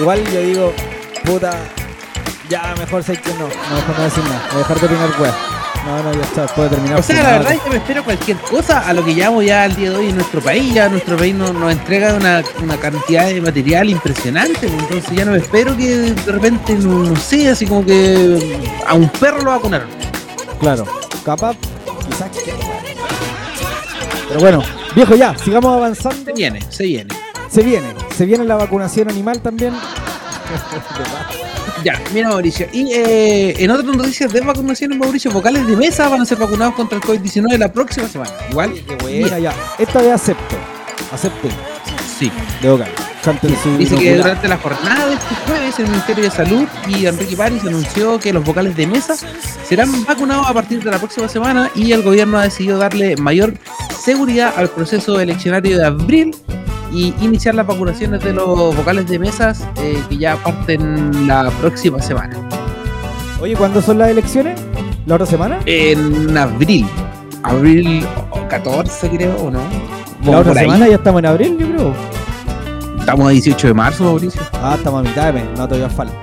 [0.00, 0.72] igual yo digo,
[1.24, 1.52] puta,
[2.48, 5.34] ya mejor sé que no, no mejor no decir nada, dejar de opinar weá.
[5.84, 6.98] No, no, ya está, puede terminar.
[6.98, 9.64] O sea, la verdad es que me espero cualquier cosa a lo que llevamos ya
[9.64, 10.72] al día de hoy en nuestro país.
[10.72, 14.66] Ya nuestro país nos, nos entrega una, una cantidad de material impresionante.
[14.66, 18.58] pues, Entonces ya no me espero que de repente, no, no sé, así como que
[18.86, 19.88] a un perro lo vacunaron.
[20.58, 20.86] Claro,
[21.22, 21.54] capaz,
[22.08, 22.83] quizás que.
[24.28, 24.62] Pero bueno,
[24.94, 26.24] viejo, ya, sigamos avanzando.
[26.24, 27.14] Se viene, se viene.
[27.50, 29.74] Se viene, se viene la vacunación animal también.
[31.84, 32.66] Ya, mira Mauricio.
[32.72, 36.74] Y eh, en otras noticias de vacunación, Mauricio, vocales de mesa van a ser vacunados
[36.74, 38.32] contra el COVID-19 la próxima semana.
[38.50, 39.54] Igual, Qué buena, ya.
[39.78, 40.56] Esta vez acepto.
[41.12, 41.48] Acepto.
[42.18, 42.32] sí.
[42.62, 42.90] De vocal.
[43.24, 47.34] Su Dice que durante la jornada de este jueves el Ministerio de Salud y Enrique
[47.34, 49.16] París anunció que los vocales de mesa
[49.66, 53.54] serán vacunados a partir de la próxima semana y el gobierno ha decidido darle mayor
[53.98, 56.36] seguridad al proceso eleccionario de abril
[56.92, 62.02] y iniciar las vacunaciones de los vocales de mesas eh, que ya parten la próxima
[62.02, 62.36] semana.
[63.40, 64.60] Oye, ¿cuándo son las elecciones?
[65.06, 65.60] ¿La otra semana?
[65.64, 66.86] En abril,
[67.42, 68.06] abril
[68.50, 69.60] 14 creo, ¿o no?
[70.26, 72.23] La otra semana ya estamos en abril, yo creo.
[73.04, 74.40] Estamos a 18 de marzo, Mauricio.
[74.54, 76.14] Ah, estamos a mitad de mes, no todavía falta.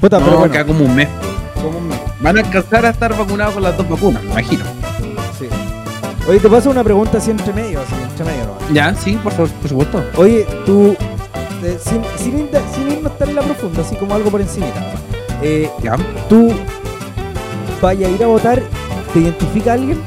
[0.00, 1.08] Puta, pero No, bueno, queda como un mes.
[1.54, 1.98] como un mes.
[2.20, 4.64] Van a alcanzar a estar vacunados con las dos vacunas, me imagino.
[5.38, 5.48] Sí.
[6.28, 8.62] Oye, te paso una pregunta así entre medio, así, entre medio nomás.
[8.72, 10.04] Ya, sí, por, por supuesto.
[10.16, 10.96] Oye, tú,
[11.64, 14.80] eh, sin, sin, ir- sin irnos tan en la profunda, así como algo por encimita.
[15.42, 15.96] Eh, Ya.
[16.28, 16.52] tú
[17.82, 18.62] vaya a ir a votar,
[19.12, 20.00] ¿te identifica alguien?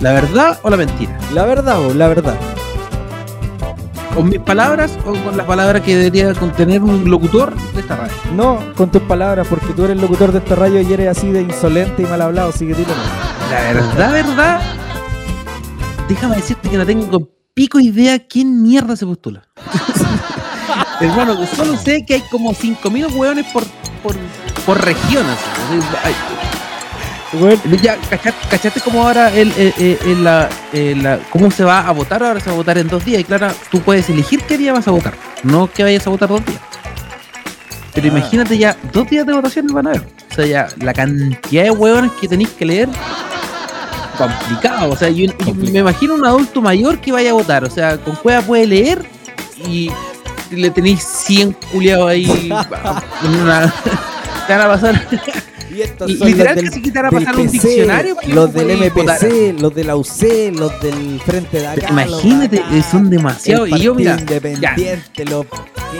[0.00, 1.16] ¿La verdad o la mentira?
[1.34, 2.34] La verdad, o la verdad.
[4.18, 8.12] ¿Con mis palabras o con las palabras que debería contener un locutor de esta radio?
[8.34, 11.42] No con tus palabras, porque tú eres locutor de este rayo y eres así de
[11.42, 12.92] insolente y mal hablado, así que dilo.
[13.48, 14.60] La verdad, verdad.
[16.08, 19.44] Déjame decirte que no tengo pico idea quién mierda se postula.
[21.00, 23.62] Hermano, solo sé que hay como 5.000 hueones por,
[24.02, 24.16] por,
[24.66, 25.26] por región.
[25.26, 26.47] así.
[27.32, 31.62] Bueno, Ya, ¿cachaste, cachaste cómo ahora el, el- el- el- la, el- la- cómo se
[31.62, 32.22] va a votar?
[32.22, 33.20] Ahora se va a votar en dos días.
[33.20, 35.14] Y claro, tú puedes elegir qué día vas a votar.
[35.42, 36.60] No que vayas a votar dos días.
[37.94, 38.18] Pero Ah.
[38.18, 40.06] imagínate ya, dos días de votación van a ver.
[40.30, 42.88] O sea, ya la cantidad de hueones que tenéis que leer.
[44.16, 44.90] Complicado.
[44.92, 47.64] O sea, yo, yo me imagino un adulto mayor que vaya a votar.
[47.64, 49.04] O sea, con cueva puede leer
[49.66, 49.90] y
[50.50, 52.24] le tenéis 100 culiados ahí.
[53.24, 53.72] en una-
[54.46, 55.06] te van a pasar.
[55.78, 58.78] Y estos son literal los a del pasar un PC, diccionario para que los del.
[58.78, 60.22] MPC, los de la UC,
[60.58, 61.86] los del Frente de acá.
[61.90, 63.66] Imagínate, de acá, son demasiado.
[63.66, 65.46] el Y yo, mira, independiente, los.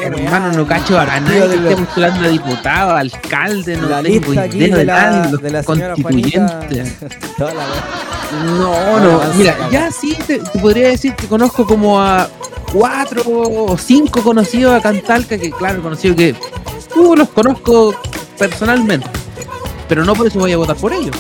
[0.03, 4.33] hermano, no cacho a nadie que de esté postulando a diputado, alcalde, no la tengo
[4.33, 6.95] idea de de la, nadie, los de la constituyentes.
[7.39, 7.65] Toda la.
[8.45, 12.29] No, No, no, mira, ya sí te, te podría decir que conozco como a
[12.73, 16.35] cuatro o cinco conocidos acá en Talca, que claro, conocidos que
[16.97, 17.95] uh, los conozco
[18.39, 19.09] personalmente,
[19.89, 21.17] pero no por eso voy a votar por ellos,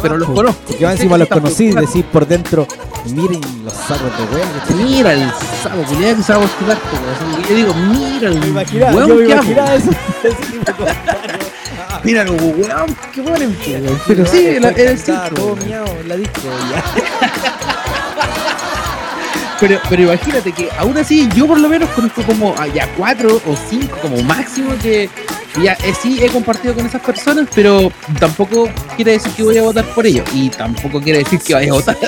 [0.00, 0.60] pero los conozco.
[0.66, 2.66] Porque encima los conocí, decís por dentro,
[3.06, 4.26] miren los sacos de
[4.68, 4.86] tienen.
[4.86, 5.30] Mira el
[5.62, 7.48] sapo culiado que se va a postular, po, weón.
[7.48, 11.38] yo digo, mira el weón que comentario.
[12.04, 14.00] Mira el weón po, weón.
[14.06, 15.66] pero sí, el weón.
[15.66, 16.84] miado en la disco, ya.
[19.60, 23.40] Pero, pero imagínate que aún así yo por lo menos conozco como ah, ya cuatro
[23.46, 25.08] o cinco como máximo que
[25.62, 29.62] ya eh, sí he compartido con esas personas, pero tampoco quiere decir que voy a
[29.62, 31.96] votar por ellos y tampoco quiere decir que vaya a votar.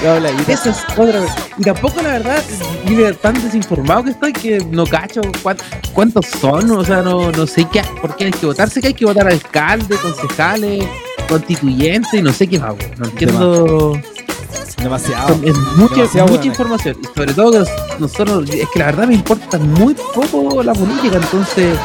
[0.00, 1.30] Y Esa es otra vez.
[1.58, 2.42] Y tampoco la verdad,
[2.88, 5.56] mire, tan desinformado que estoy que no cacho cuán-
[5.92, 8.70] cuántos son, o sea, no, no sé qué, por qué hay que votar.
[8.70, 10.84] Sé que hay que votar alcalde, concejales,
[11.28, 12.74] constituyentes y no sé qué más.
[12.96, 14.00] No entiendo.
[14.76, 15.34] Demasiado.
[15.42, 16.96] Es mucha, Demasiado mucha información.
[17.02, 17.68] Y sobre todo que nos-
[18.00, 21.76] nosotros, es que la verdad me importa muy poco la política, entonces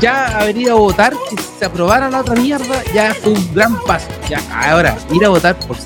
[0.00, 3.78] ya haber ido a votar, que se aprobara la otra mierda, ya fue un gran
[3.84, 4.06] paso.
[4.28, 5.76] Ya, ahora, ir a votar por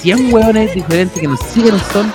[0.00, 2.10] 100 hueones diferentes que nos siguen son.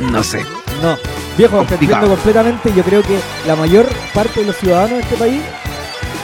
[0.00, 0.44] No sé.
[0.82, 0.96] No,
[1.36, 2.72] viejo, te entiendo completamente.
[2.74, 5.42] Yo creo que la mayor parte de los ciudadanos de este país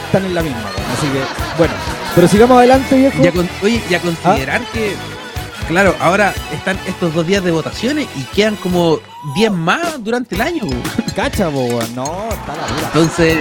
[0.07, 0.61] están en la misma.
[0.97, 1.21] Así que,
[1.59, 1.75] bueno,
[2.17, 3.23] pero sigamos adelante, viejo.
[3.23, 4.95] Ya con- oye, y a considerar que,
[5.69, 8.99] claro, ahora están estos dos días de votaciones y quedan como
[9.37, 10.63] 10 más durante el año.
[11.15, 11.95] Cacha, weón.
[11.95, 12.87] No, está la dura.
[12.87, 13.37] Entonces,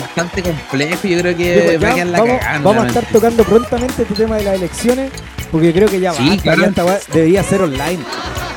[0.00, 1.06] bastante complejo.
[1.08, 2.58] Yo creo que Viejo, va a quedar la vamos, cagada.
[2.60, 5.10] vamos a estar tocando prontamente este tema de las elecciones,
[5.52, 6.72] porque creo que ya Sí, basta, claro.
[6.74, 7.98] ya debería ser online.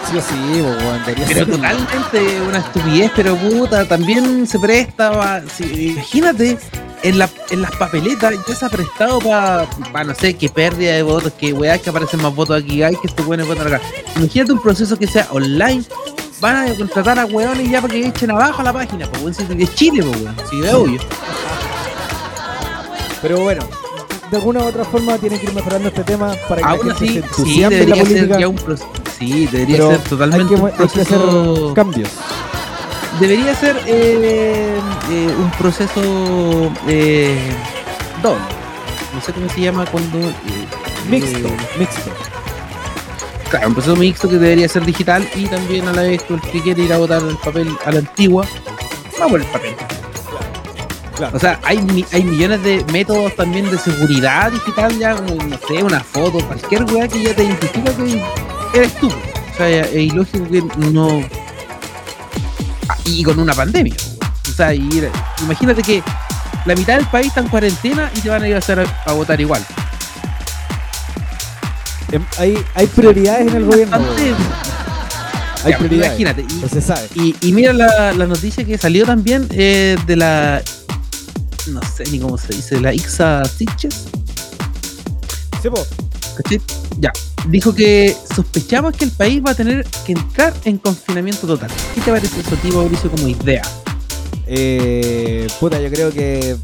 [0.09, 4.57] Sí o sí, po, weón, debería Pero ser totalmente una estupidez, pero puta, también se
[4.59, 6.57] presta pa- sí, imagínate,
[7.03, 9.67] en, la, en las papeletas ya se ha prestado para,
[10.05, 13.07] no sé, qué pérdida de votos, que weá, que aparecen más votos aquí, hay que
[13.07, 13.81] estos weones votan acá.
[14.15, 15.83] Imagínate un proceso que sea online,
[16.41, 19.63] van a contratar a weones ya para que echen abajo la página, pues weón, si
[19.63, 20.99] es Chile, pues weón, sí, es obvio.
[23.21, 23.61] Pero bueno,
[24.31, 26.95] de alguna u otra forma tiene que ir mejorando este tema para que Aún la
[26.95, 28.39] gente así, se sí, en la debería ser política.
[28.39, 28.89] ya un proceso.
[29.19, 31.73] Sí, debería pero ser hay totalmente que, hay que hacer proceso.
[31.75, 32.09] cambios.
[33.19, 34.79] Debería ser eh,
[35.11, 37.37] eh, un proceso eh,
[38.23, 38.41] doble.
[39.13, 40.19] No sé cómo se llama cuando.
[40.19, 40.33] eh,
[41.09, 41.49] Mixto,
[41.79, 42.11] mixto.
[43.49, 46.41] claro, un proceso mixto que debería ser digital y también a la vez que el
[46.41, 48.45] que quiere ir a votar el papel a la antigua,
[49.19, 49.75] va por el papel.
[51.17, 51.35] Claro.
[51.35, 55.83] O sea, hay, hay millones de métodos también de seguridad digital, ya como, no sé,
[55.83, 58.21] una foto, cualquier weá que ya te identifica que
[58.73, 59.07] eres tú.
[59.07, 60.61] O sea, es ilógico que
[60.91, 61.21] no.
[63.05, 63.95] Y con una pandemia.
[64.49, 65.11] O sea, y era-
[65.41, 66.03] imagínate que
[66.65, 69.03] la mitad del país está en cuarentena y te van a ir a hacer a,
[69.05, 69.65] a votar igual.
[72.11, 73.95] Em, Hay, hay prioridades en el gobierno.
[73.95, 76.19] Hay Ya, pues, prioridades.
[76.19, 76.45] imagínate.
[76.65, 77.07] Y, se sabe.
[77.15, 80.61] Y, y mira la, la noticia que salió también eh, de la.
[81.67, 84.05] No sé ni cómo se dice, la Ixa Sitches.
[85.61, 85.85] Sí, po.
[86.37, 86.61] ¿cachai?
[86.99, 87.11] Ya,
[87.47, 91.69] dijo que sospechamos que el país va a tener que entrar en confinamiento total.
[91.95, 93.61] ¿Qué te parece eso, tío Mauricio, como idea?
[94.45, 96.57] Eh, puta, yo creo que.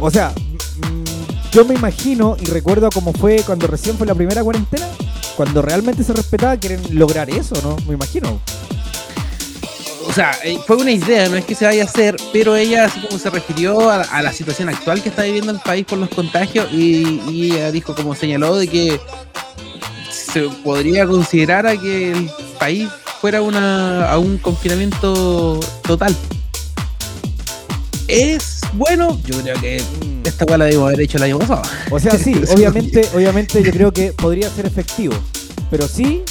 [0.00, 4.42] O sea, mm, yo me imagino y recuerdo cómo fue cuando recién fue la primera
[4.42, 4.86] cuarentena.
[5.36, 7.76] Cuando realmente se respetaba, quieren lograr eso, ¿no?
[7.86, 8.40] Me imagino.
[10.06, 12.84] O sea, eh, fue una idea, no es que se vaya a hacer, pero ella
[12.84, 15.98] así como se refirió a, a la situación actual que está viviendo el país por
[15.98, 19.00] los contagios y, y ella dijo, como señaló, de que
[20.32, 22.88] se podría considerar a que el país
[23.20, 26.16] fuera una, a un confinamiento total.
[28.08, 29.18] ¿Es bueno?
[29.24, 29.82] Yo creo que
[30.24, 31.62] esta cual la debimos haber hecho el año pasado.
[31.90, 35.14] O sea, sí, obviamente, obviamente yo creo que podría ser efectivo.
[35.70, 36.22] Pero sí,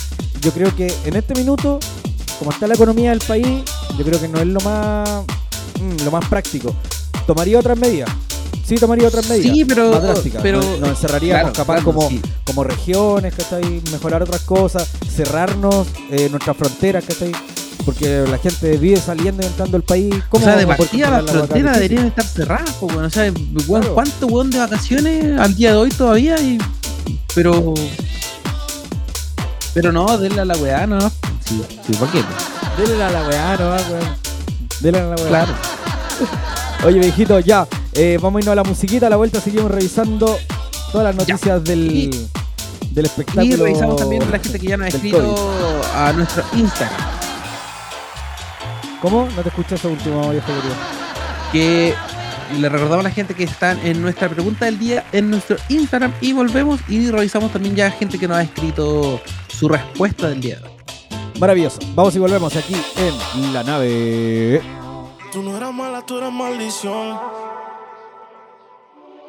[0.42, 1.80] yo creo que en este minuto,
[2.40, 3.64] como está la economía del país,
[3.98, 5.08] yo creo que no es lo más
[5.80, 6.76] mm, lo más práctico.
[7.28, 8.10] Tomaría otras medidas.
[8.72, 9.54] Sí, tomaría otras medidas.
[9.54, 10.42] Sí, pero- más drásticas.
[10.42, 12.22] pero- nos, nos encerraríamos claro, capaz claro, como, sí.
[12.46, 13.82] como regiones, ¿cachai?
[13.92, 17.34] Mejorar otras cosas, cerrarnos eh, nuestras fronteras, ¿cachai?
[17.84, 20.16] Porque la gente vive saliendo y entrando al país.
[20.16, 23.04] O ¿Cómo sea, de partida las la fronteras deberían estar cerradas, po, weón.
[23.04, 23.30] O sea,
[23.68, 23.94] Claro.
[23.94, 26.40] ¿cuánto weón de vacaciones al día de hoy todavía?
[26.40, 26.58] Y,
[27.36, 27.74] pero.
[29.74, 30.98] Pero no, denle a la weá, no.
[31.46, 32.24] Sí, sí, ¿por qué?
[32.78, 34.16] Dele a la weá, no, weón.
[34.80, 35.28] Dele a la weá.
[35.28, 35.54] Claro.
[36.86, 37.68] Oye, viejito, ya.
[37.94, 39.08] Eh, vamos a irnos a la musiquita.
[39.08, 40.38] A la vuelta seguimos revisando
[40.92, 42.28] todas las noticias del, Y-
[42.92, 43.44] del espectáculo.
[43.46, 45.96] Y revisamos también la gente que ya nos ha escrito COVID.
[45.96, 47.02] a nuestro Instagram.
[49.02, 49.28] ¿Cómo?
[49.36, 50.76] No te escuché último, viejo querido.
[51.52, 51.94] Que
[52.60, 56.14] le recordamos a la gente que están en nuestra pregunta del día en nuestro Instagram
[56.22, 60.58] y volvemos y revisamos también ya gente que nos ha escrito su respuesta del día
[60.60, 60.72] de hoy.
[61.40, 61.80] Maravilloso.
[61.96, 62.76] Vamos y volvemos aquí
[63.36, 64.62] en la nave.
[65.32, 67.18] Tú no eras mala, tú eras maldición.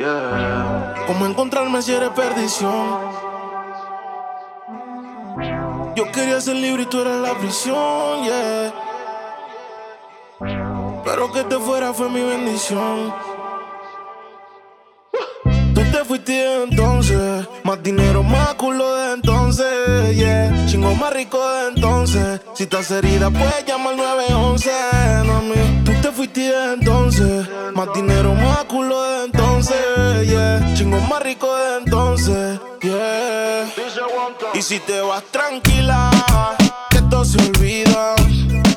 [0.03, 0.95] Yeah.
[1.07, 2.99] ¿Cómo encontrarme si eres perdición?
[5.95, 8.27] Yo quería ser libre y tú eras la prisión.
[11.05, 13.15] Pero que te fuera fue mi bendición.
[15.75, 20.67] Tú te fuiste entonces, más dinero, más culo de entonces, yeah.
[20.67, 22.41] Chingo más rico de entonces.
[22.55, 24.71] Si estás herida, puedes llamar 911,
[25.25, 25.83] mami.
[25.85, 30.75] Tú te fuiste entonces, más dinero, más culo de entonces, yeah.
[30.75, 33.67] Chingo más rico de entonces, yeah.
[34.55, 36.11] Y si te vas tranquila,
[36.91, 38.15] que esto se olvida.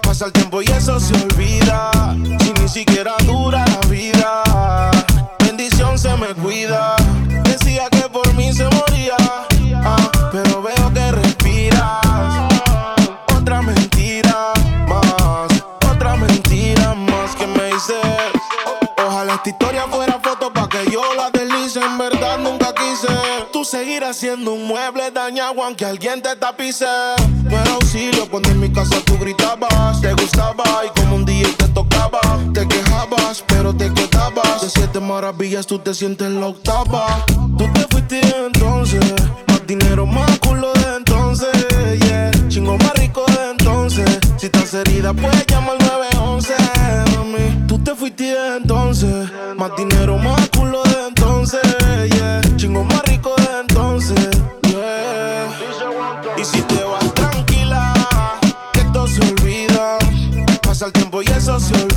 [0.01, 1.91] Pasa el tiempo y eso se olvida.
[2.39, 4.43] Si ni siquiera dura la vida,
[6.34, 6.95] cuida.
[7.43, 9.15] Decía que por mí se moría,
[9.84, 11.99] ah, pero veo que respiras.
[13.38, 14.53] Otra mentira
[14.88, 17.95] más, otra mentira más que me dices.
[19.05, 21.80] Ojalá esta historia fuera foto pa' que yo la deslice.
[21.80, 23.13] En verdad nunca quise.
[23.53, 26.86] Tú seguirás siendo un mueble dañado aunque alguien te tapice.
[27.43, 30.01] No era auxilio cuando en mi casa tú gritabas.
[30.01, 32.19] Te gustaba y como un día te tocaba.
[32.53, 33.05] Te quejabas,
[33.47, 34.61] pero te quedabas.
[34.61, 37.26] De siete maravillas tú te sientes la octava.
[37.57, 39.03] Tú te fuiste entonces.
[39.47, 41.49] Más dinero, más culo de entonces.
[42.07, 42.32] Yeah.
[42.47, 44.19] Chingo más rico de entonces.
[44.38, 46.53] Si estás herida, puedes llamar 911.
[47.15, 47.67] Mami.
[47.67, 49.30] Tú te fuiste entonces.
[49.57, 51.61] Más dinero, más culo de entonces.
[52.11, 52.41] Yeah.
[52.57, 54.30] Chingo más rico de entonces.
[54.63, 55.49] Yeah.
[56.38, 57.93] Y si te vas tranquila,
[58.71, 59.97] que esto se olvida.
[60.61, 61.94] Pasa el tiempo y eso se olvida.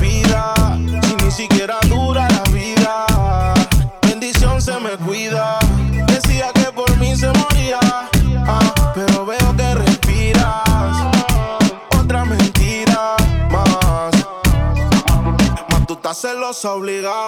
[16.49, 17.27] Celosa obligado.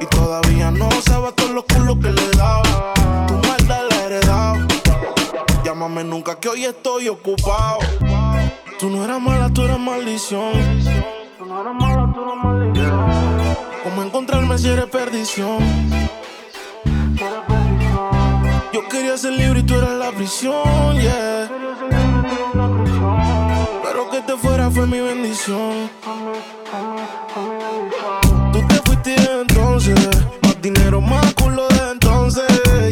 [0.00, 2.62] Y todavía no sabes todos los culos que le he dado.
[3.26, 4.58] Tu maldad la he heredado.
[5.64, 7.78] Llámame nunca que hoy estoy ocupado.
[8.78, 10.52] Tú no eras mala, tú eras maldición.
[13.84, 15.58] ¿Cómo encontrarme si eres perdición?
[18.72, 21.48] Yo quería ser libre y tú eras la prisión, yeah.
[23.82, 25.90] Pero que te fuera fue mi bendición.
[29.08, 32.44] Te fuiste entonces, más dinero, más culo de entonces,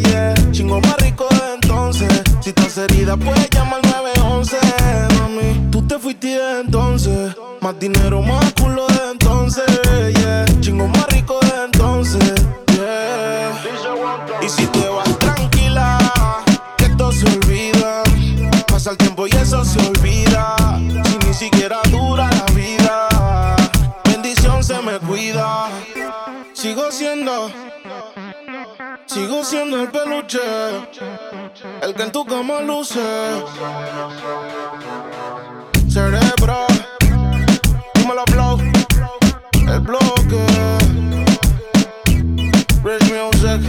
[0.05, 0.35] yeah.
[0.51, 2.09] Chingo más rico de entonces.
[2.41, 4.57] Si estás herida, puedes llamar 911,
[5.19, 5.71] mami.
[5.71, 9.67] Tú te fuiste entonces, más dinero, más culo de entonces,
[10.15, 10.47] yeah.
[10.61, 12.35] Chingo más rico de entonces,
[12.73, 13.53] yeah.
[14.41, 15.99] Y si te vas tranquila,
[16.79, 18.03] que esto se olvida.
[18.69, 19.96] Pasa el tiempo y eso se olvida.
[29.07, 30.39] Sigo siendo el peluche,
[31.83, 33.01] el que en tu cama luce.
[35.89, 36.67] Cerebro,
[37.95, 38.61] dímelo blow,
[39.69, 40.47] el bloque.
[42.85, 43.61] Rich music.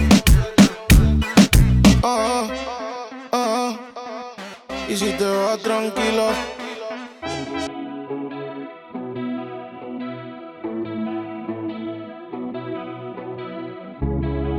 [2.04, 2.48] Ah,
[3.32, 4.32] ah, ah.
[4.88, 6.57] Y si te vas tranquilo.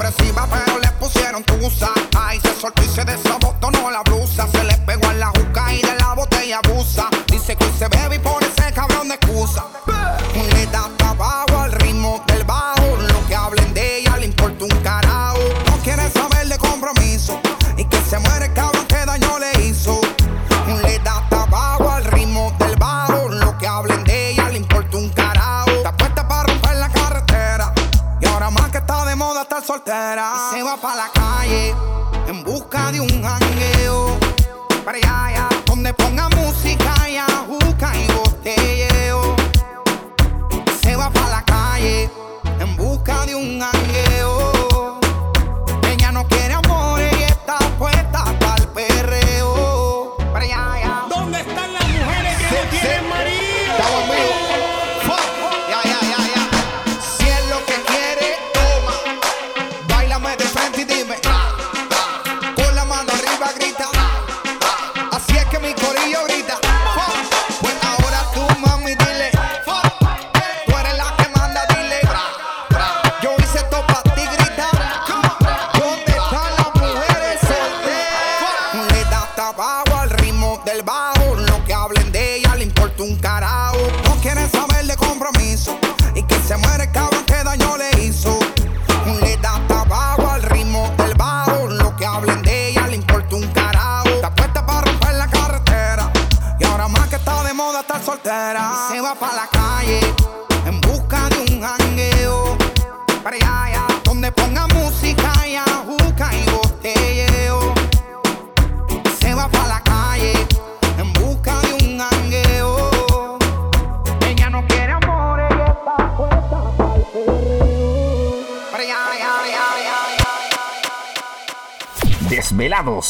[0.00, 1.90] Depresiva, pero le pusieron tusa.
[2.16, 3.59] Ay, se soltó y se desabotonó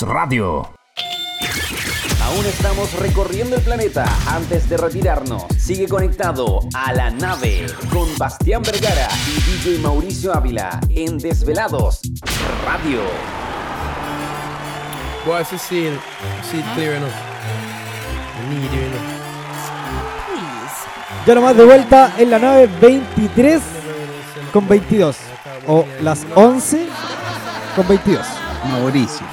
[0.02, 0.70] Radio.
[2.22, 4.04] Aún estamos recorriendo el planeta.
[4.28, 10.80] Antes de retirarnos, sigue conectado a la nave con Bastián Vergara y DJ Mauricio Ávila
[10.90, 12.00] en Desvelados
[12.64, 13.00] Radio.
[15.26, 16.00] Boy, I see it,
[16.50, 17.10] see it clear enough.
[17.10, 19.20] I need you enough.
[21.26, 23.60] Ya nomás de vuelta en la nave 23
[24.52, 25.16] con 22.
[25.66, 26.88] O las 11
[27.76, 28.26] con 22.
[28.70, 29.26] Mauricio.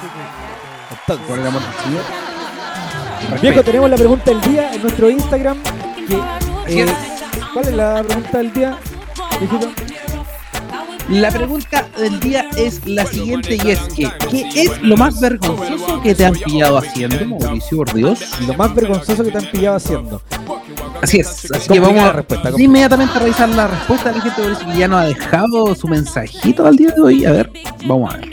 [1.08, 3.40] Por el amor del Señor.
[3.40, 5.56] Viejo, tenemos la pregunta del día en nuestro Instagram.
[6.66, 6.86] que, eh,
[7.54, 8.78] ¿Cuál es la pregunta del día,
[9.40, 9.70] viejito?
[11.08, 16.02] La pregunta del día es la siguiente y es que ¿qué es lo más vergonzoso
[16.02, 18.20] que te han pillado haciendo, Mauricio, por Dios?
[18.46, 20.22] Lo más vergonzoso que te han pillado haciendo.
[21.00, 24.42] Así es, así que vamos a respuesta, inmediatamente a revisar la respuesta de la gente
[24.42, 27.24] Mauricio, que ya nos ha dejado su mensajito al día de hoy.
[27.24, 27.50] A ver,
[27.86, 28.30] vamos a ver.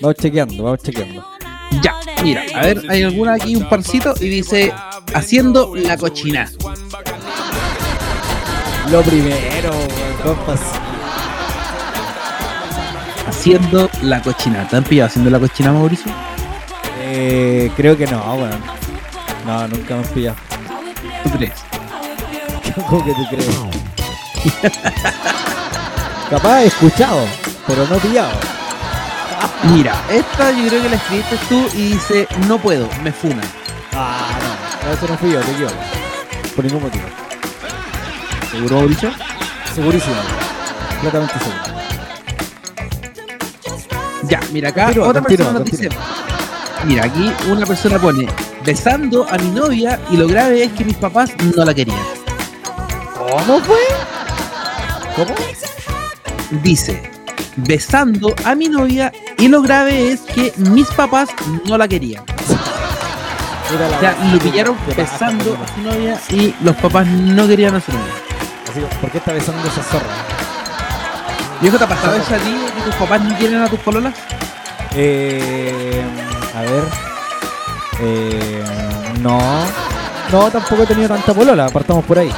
[0.00, 1.33] Vamos chequeando, vamos chequeando.
[1.82, 4.72] Ya, mira, a ver, hay alguna aquí, un parcito, y dice
[5.14, 6.50] haciendo la cochina.
[8.90, 9.72] Lo primero,
[10.22, 10.60] compas.
[13.26, 14.68] Haciendo la cochina.
[14.68, 16.12] ¿Te han pillado haciendo la cochina, Mauricio?
[17.00, 18.56] Eh, creo que no, bueno.
[19.46, 20.36] No, nunca me han pillado.
[21.22, 21.64] ¿Tú crees?
[22.88, 23.60] ¿Cómo que te crees?
[26.30, 27.26] Capaz he escuchado,
[27.66, 28.53] pero no pillado.
[29.72, 33.44] Mira, esta yo creo que la escribiste tú y dice, no puedo, me funan.
[33.92, 34.38] Ah,
[34.84, 34.92] no.
[34.92, 35.74] Eso no fui yo, te equivoco.
[36.54, 37.04] Por ningún motivo.
[38.50, 39.10] ¿Seguro, Mauricio?
[39.74, 40.16] Segurísimo.
[40.90, 41.74] Completamente seguro.
[44.28, 45.88] Ya, mira acá, otra continúa, persona nos dice,
[46.84, 48.26] mira, aquí una persona pone,
[48.64, 51.98] besando a mi novia y lo grave es que mis papás no la querían.
[53.14, 53.80] ¿Cómo fue?
[55.16, 55.34] ¿Cómo?
[56.62, 57.10] Dice,
[57.56, 61.30] besando a mi novia y lo grave es que mis papás
[61.66, 62.24] no la querían.
[63.78, 67.48] La O sea, lo pillaron ¿Qué pasa, besando a su novia y los papás no
[67.48, 68.12] querían a su novia.
[68.70, 70.06] Así, ¿Por qué está besando a esa zorra?
[71.60, 74.14] ¿Viejo te ha pasado eso a ti que tus papás no quieren a tus pololas?
[74.94, 76.02] Eh,
[76.54, 76.84] a ver.
[78.00, 78.64] Eh,
[79.20, 79.40] no.
[80.30, 81.68] No, tampoco he tenido tanta polola.
[81.68, 82.30] Partamos por ahí.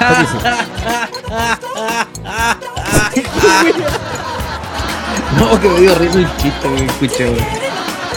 [5.38, 7.46] No, que me dio risa el chiste que escuché, weón.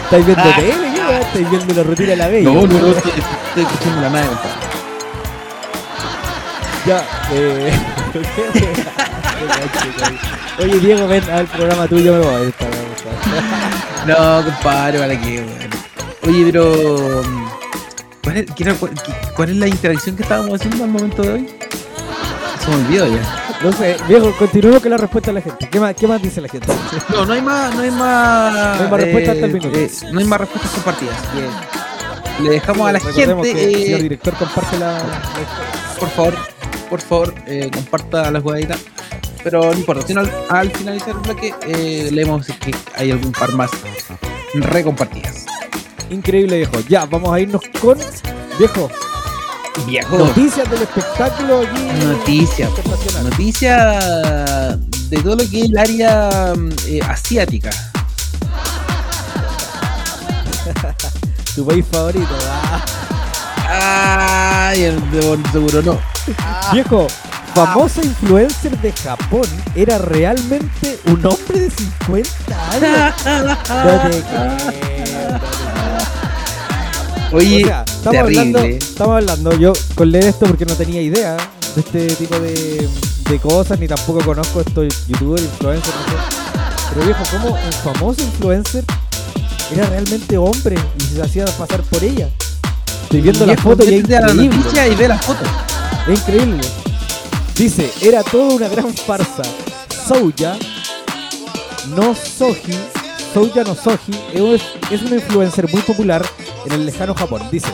[0.03, 0.73] ¿Estáis viendo tele?
[0.93, 1.21] ¿Qué weón?
[1.21, 2.49] ¿Estáis viendo la rutina de la bella?
[2.49, 3.11] No, no, no, estoy,
[3.47, 4.49] estoy escuchando la madre, compadre.
[6.85, 7.01] Ya,
[7.31, 7.71] eh.
[10.59, 12.47] Oye, Diego, ven al programa tuyo, me voy.
[12.47, 12.83] Esta, weón.
[14.07, 15.69] No, compadre, ¿para qué, weón?
[16.27, 17.23] Oye, pero.
[17.25, 17.47] mm,
[18.23, 18.91] ¿cuál es, quiero- cuál,
[19.35, 21.47] cuál es la interacción que estábamos haciendo al momento de hoy?
[22.63, 23.39] Se me olvidó ya.
[23.61, 25.69] No sé, viejo, continuemos con la respuesta de la gente.
[25.69, 26.67] ¿Qué más, qué más dice la gente?
[27.09, 27.73] No, no hay más.
[27.75, 29.77] No hay más, No hay más respuestas hasta el minuto.
[29.77, 31.15] eh, no hay más respuestas compartidas.
[32.37, 33.61] que le dejamos a la Recordemos gente.
[33.71, 34.97] que señor eh, director comparte la.
[35.99, 36.33] por favor,
[36.89, 38.75] por favor, eh, comparta la jugadita.
[39.43, 43.31] Pero no importa, sino al, al finalizar el bloque eh, leemos si que hay algún
[43.33, 43.69] par más
[44.53, 45.45] recompartidas.
[46.09, 46.79] Increíble, viejo.
[46.87, 47.97] Ya, vamos a irnos con.
[48.57, 48.89] Viejo,
[49.85, 50.17] Viejo.
[50.17, 51.81] noticias del espectáculo aquí.
[52.05, 53.23] Noticia, internacional.
[53.29, 53.99] noticia
[55.09, 56.53] de todo lo que es el área
[56.87, 57.69] eh, asiática.
[61.55, 62.35] Tu país favorito.
[62.49, 62.83] Ah.
[64.69, 64.97] Ay,
[65.51, 65.99] seguro no.
[66.71, 67.07] Viejo,
[67.53, 73.13] famosa influencer de Japón era realmente un hombre de 50 años.
[73.69, 74.57] No te creo.
[77.33, 78.39] Oye, O sea, estamos terrible.
[78.59, 81.37] hablando, estamos hablando, yo con leer esto porque no tenía idea
[81.75, 82.87] de este tipo de,
[83.29, 86.17] de cosas, ni tampoco conozco estos youtubers, influencers, no sé.
[86.93, 88.83] Pero viejo, como un famoso influencer
[89.71, 92.29] era realmente hombre y se hacía pasar por ella.
[93.03, 94.57] Estoy viendo la Viejo, foto y es la increíble.
[94.57, 95.43] noticia y ve la foto.
[96.07, 96.61] Es increíble.
[97.55, 99.43] Dice, era toda una gran farsa.
[100.07, 100.57] Souya
[101.95, 102.73] no Soji,
[103.33, 106.25] Souya no Soji, es es una influencer muy popular
[106.65, 107.41] en el lejano Japón.
[107.51, 107.67] Dice,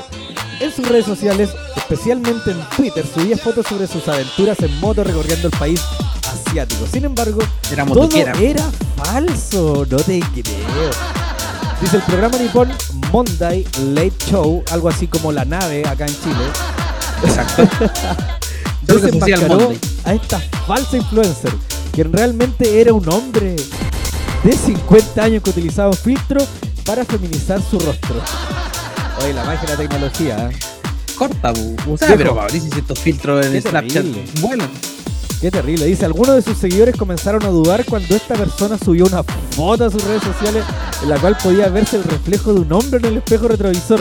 [0.60, 5.47] en sus redes sociales, especialmente en Twitter, subía fotos sobre sus aventuras en moto recorriendo
[5.47, 5.82] el país
[6.28, 6.86] asiático.
[6.91, 7.39] Sin embargo,
[7.72, 10.91] Era todo era falso, no te creo.
[11.82, 12.70] Dice el programa nipón
[13.12, 16.45] Monday Late Show, algo así como La Nave acá en Chile.
[17.24, 17.70] Exacto.
[18.82, 21.51] Desenmascaró a esta falsa influencer,
[21.93, 23.55] quien realmente era un hombre
[24.43, 26.41] de 50 años que utilizaba un filtro
[26.86, 28.16] para feminizar su rostro.
[29.22, 30.59] Oye, la magia de la tecnología, ¿eh?
[31.17, 31.76] Corta, bu.
[31.93, 32.17] O sea, Viejo.
[32.17, 34.05] pero Mauricio, si estos filtros en Snapchat
[34.41, 34.70] vuelan.
[35.41, 35.86] Qué terrible.
[35.86, 39.89] Dice, algunos de sus seguidores comenzaron a dudar cuando esta persona subió una foto a
[39.89, 40.63] sus redes sociales
[41.01, 43.99] en la cual podía verse el reflejo de un hombre en el espejo retrovisor.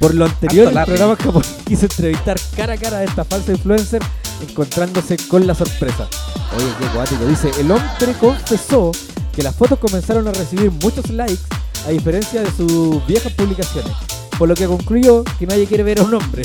[0.00, 4.02] Por lo anterior, Harto el programa quiso entrevistar cara a cara a esta falsa influencer,
[4.48, 6.08] encontrándose con la sorpresa.
[6.56, 7.24] Oye, qué cuático.
[7.26, 8.90] Dice, el hombre confesó
[9.34, 11.42] que las fotos comenzaron a recibir muchos likes,
[11.86, 13.92] a diferencia de sus viejas publicaciones.
[14.38, 16.42] Por lo que concluyó que nadie quiere ver a un hombre.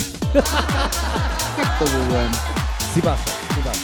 [2.11, 2.31] Weón.
[2.93, 3.79] Sí pasa, sí pasa.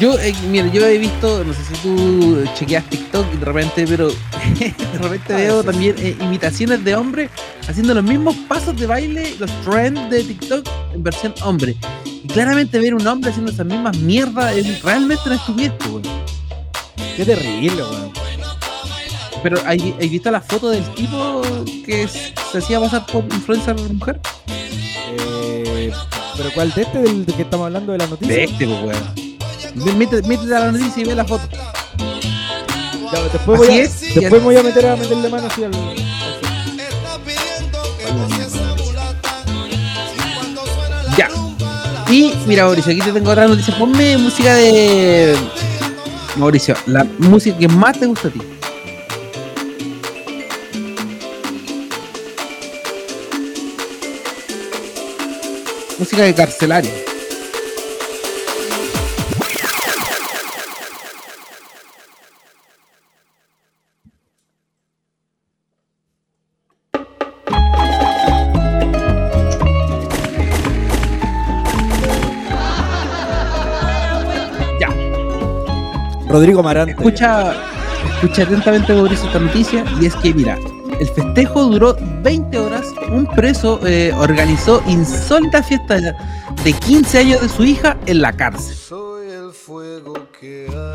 [0.00, 3.84] Yo, eh, mira, yo he visto, no sé si tú chequeas TikTok y de repente,
[3.86, 4.08] pero
[4.58, 7.30] de repente Ah, veo también eh, imitaciones de hombres
[7.68, 11.76] haciendo los mismos pasos de baile, los trends de TikTok en versión hombre.
[12.04, 16.02] Y claramente ver un hombre haciendo esas mismas mierdas es realmente una estupidez, po, weón.
[17.16, 18.12] Qué terrible, weón.
[19.42, 21.42] Pero ¿hay, hay visto la foto del tipo
[21.84, 24.20] que se hacía pasar por influencer mujer?
[25.18, 25.92] Eh,
[26.36, 28.34] ¿Pero cuál de este del de que estamos hablando de la noticia?
[28.34, 29.98] De este, pues, weón.
[29.98, 31.48] Métete, métete a la noticia y ve la foto.
[33.12, 35.74] Ya, después voy, Así a, es, después voy a meter a meterle mano así al.
[35.74, 35.96] al-
[41.16, 41.28] Ya.
[42.10, 43.76] Y mira, Mauricio, aquí te tengo otra noticia.
[43.78, 45.36] Ponme música de.
[46.36, 48.40] Mauricio, la música que más te gusta a ti.
[56.02, 56.90] Música de carcelario.
[74.80, 74.88] Ya.
[76.28, 76.90] Rodrigo Marante.
[76.90, 77.54] Escucha,
[78.16, 80.58] escucha atentamente Mauricio esta noticia y es que mira,
[81.02, 85.96] el festejo duró 20 horas, un preso eh, organizó insólita fiesta
[86.64, 88.76] de 15 años de su hija en la cárcel.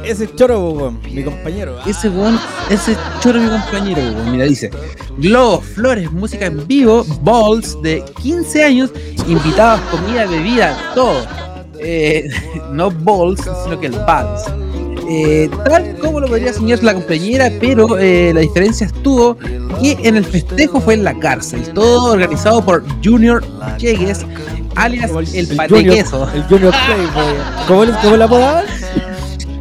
[0.06, 1.78] Ese choro, mi compañero.
[1.86, 2.40] Ese weón,
[2.70, 4.02] ese choro mi compañero,
[4.32, 4.72] mira, dice,
[5.18, 8.92] globos, flores, música en vivo, balls de 15 años,
[9.28, 11.28] invitados, comida, bebida, todo.
[11.80, 12.30] Eh,
[12.72, 14.46] no balls, sino que el balls.
[15.10, 19.38] Eh, tal como lo podría señalar la compañera, pero eh, la diferencia estuvo
[19.80, 23.42] que en el festejo fue en la cárcel, todo organizado por Junior
[23.78, 24.26] Llegues,
[24.76, 26.30] alias el, Junior, patequeso.
[26.34, 27.34] el Junior Playboy.
[27.68, 28.66] ¿Cómo, le- cómo la apodaban?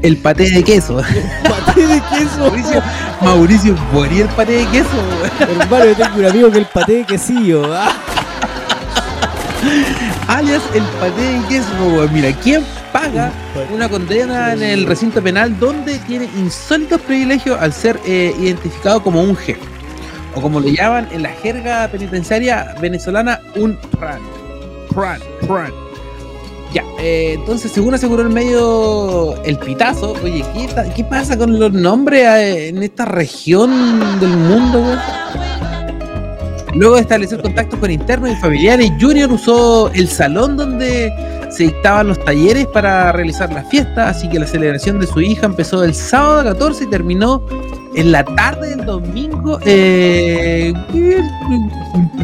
[0.02, 0.96] El paté de queso.
[1.44, 2.38] Paté de queso.
[2.40, 2.82] Mauricio,
[3.20, 4.88] Mauricio, morí el paté de queso.
[5.60, 7.62] Hermano, yo tengo un amigo que el paté de quesillo.
[7.72, 7.88] ah.
[10.28, 12.08] alias el paté de queso.
[12.12, 12.62] Mira, ¿quién
[12.98, 13.30] paga
[13.74, 19.20] una condena en el recinto penal donde tiene insólitos privilegios al ser eh, identificado como
[19.20, 19.60] un jefe?
[20.34, 24.22] O como lo llaman en la jerga penitenciaria venezolana, un PRAN.
[24.94, 25.72] PRAN, PRAN.
[26.72, 30.66] Ya, eh, entonces según aseguró el medio El Pitazo, oye, ¿qué,
[30.96, 34.98] qué pasa con los nombres eh, en esta región del mundo, weón?
[36.74, 41.12] Luego de establecer contactos con internos y familiares, Junior usó el salón donde
[41.50, 45.46] se dictaban los talleres para realizar la fiesta, así que la celebración de su hija
[45.46, 47.42] empezó el sábado 14 y terminó
[47.94, 49.58] en la tarde del domingo.
[49.64, 50.72] eh,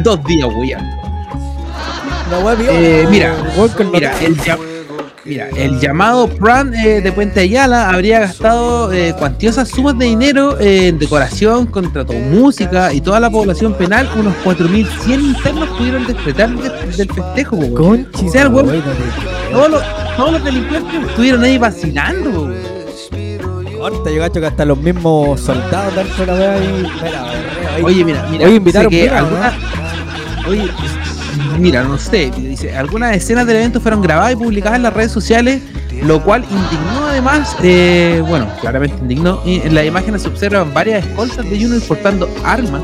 [0.03, 0.81] dos días, weón.
[2.71, 4.35] Eh, mira, weón, mira, nota- el,
[5.25, 10.59] mira, el llamado Pran eh, de Puente Ayala habría gastado eh, cuantiosas sumas de dinero
[10.59, 16.49] eh, en decoración, contrató música y toda la población penal, unos 4.100 internos pudieron despertar
[16.49, 17.57] del, del festejo.
[17.57, 18.83] O sea, el weón-
[19.51, 19.83] todos, los,
[20.17, 22.53] todos los delincuentes estuvieron ahí vacilando.
[23.77, 26.03] Corta, yo cacho que hasta los mismos soldados la.
[27.83, 29.09] Oye, mira, mira, Oye, invitaron que
[30.47, 30.69] Oye,
[31.59, 35.11] mira, no sé, dice, algunas escenas del evento fueron grabadas y publicadas en las redes
[35.11, 35.61] sociales,
[36.01, 41.49] lo cual indignó además, eh, bueno, claramente indignó, en las imágenes se observan varias escoltas
[41.49, 42.81] de Junior portando armas,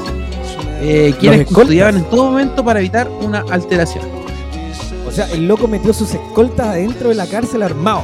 [0.82, 4.06] eh, quienes custodiaban en todo momento para evitar una alteración.
[5.08, 8.04] O sea, el loco metió sus escoltas adentro de la cárcel armado.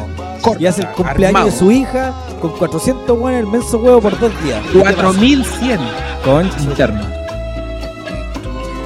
[0.59, 1.45] y hace el cumpleaños armado.
[1.45, 4.59] de su hija con 400 weones el menso huevo por dos días.
[4.71, 4.95] ¿Qué te pasa?
[4.95, 5.79] 4100
[6.23, 6.61] Concha.
[6.61, 7.14] internos.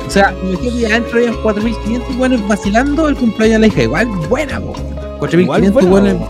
[0.09, 3.83] O sea, imagínate, adentro habían 4500 buenos vacilando el cumpleaños de la hija.
[3.83, 4.73] Igual buena, po.
[5.19, 6.29] 4500 buena, buenos.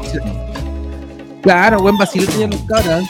[1.42, 3.06] Claro, buen vacilo tenían los cabros.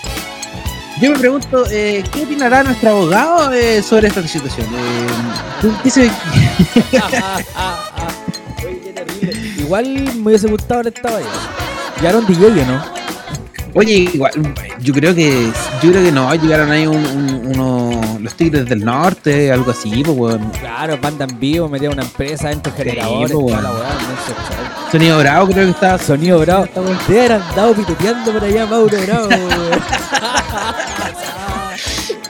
[1.01, 4.67] Yo me pregunto, eh, ¿qué opinará nuestro abogado eh, sobre esta situación?
[4.67, 5.07] Eh,
[5.61, 6.11] ¿tú- ¿qué se-.
[9.57, 11.27] Igual me hubiese gustado haber estado allá.
[11.97, 12.98] Llegaron DJ, ¿no?
[13.75, 14.31] Oye, igual,
[14.79, 15.51] yo creo que
[15.81, 20.03] yo creo que no, llegaron ahí un, un- uno, los tigres del norte, algo así,
[20.03, 20.49] pues weón.
[20.59, 23.79] Claro, banda en vivo, metía una empresa dentro de generadores, pues, la show.
[24.91, 26.65] Sonido bravo creo que estaba Sonido bravo.
[26.67, 26.79] Te
[27.19, 29.27] haber andado pituteando por allá, Mauro Bravo.
[29.29, 29.79] weón.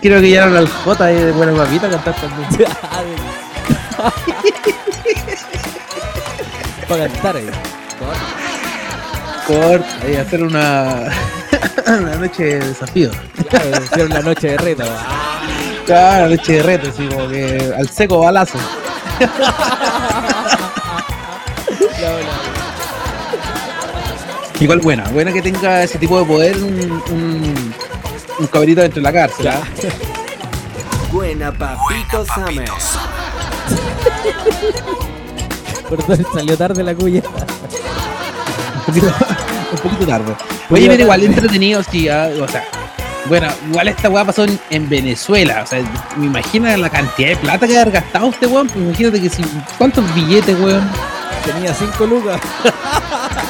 [0.02, 2.50] Creo que llegaron al J ahí de buena papita a cantar también.
[6.88, 7.50] Para cantar ahí.
[9.50, 11.06] Ahí hacer una,
[11.88, 13.10] una noche de desafío.
[13.50, 14.84] Claro, hicieron la noche de reto.
[15.88, 18.60] Claro, noche de reto, así como que al seco balazo.
[24.60, 27.74] Igual buena, buena que tenga ese tipo de poder un, un,
[28.40, 29.48] un cabrito dentro de la cárcel.
[29.48, 29.64] ¿ah?
[31.12, 32.70] Buena Papito Summer.
[35.90, 37.24] Perdón, salió tarde la cuya.
[39.72, 40.36] Un poquito, tarde.
[40.70, 42.66] Oye, pero igual entretenido, sí, ah, o sea,
[43.26, 45.82] bueno, igual esta weá pasó en, en Venezuela, o sea,
[46.18, 49.44] me imagino la cantidad de plata que haber gastado este weón, pues imagínate que si,
[49.78, 50.90] ¿cuántos billetes, weón?
[51.46, 52.40] Tenía 5 lucas.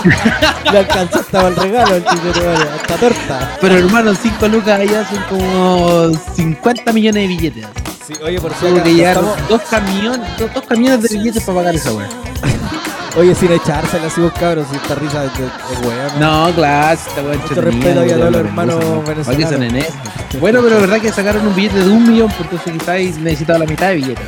[0.72, 3.58] Le alcanzó hasta el regalo el hasta torta.
[3.60, 7.66] Pero hermano, 5 lucas allá son como 50 millones de billetes.
[8.06, 11.58] Sí, oye, por Tuvo acaso, que llegar dos camiones, dos, dos camiones de billetes para
[11.60, 12.08] pagar esa weá.
[13.20, 15.30] Oye, sin echársela así vos cabros, si esta risa de
[15.86, 16.20] weón.
[16.22, 19.86] No, claro, esta weá Mucho respeto a todos los hermanos venezolanos.
[20.40, 23.60] Bueno, pero la verdad que sacaron un billete de un millón, porque entonces quizás necesitaba
[23.60, 24.26] la mitad de billetes.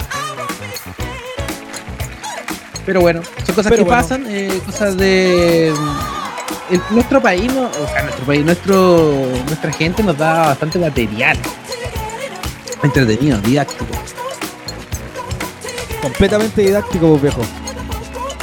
[2.85, 4.01] Pero bueno, son cosas Pero que bueno.
[4.01, 5.73] pasan, eh, cosas de.
[6.69, 11.37] mm, nuestro país, no, o sea, nuestro país, nuestro, nuestra gente nos da bastante material.
[12.83, 13.85] Entretenido, didáctico.
[16.01, 17.41] Completamente didáctico, viejo.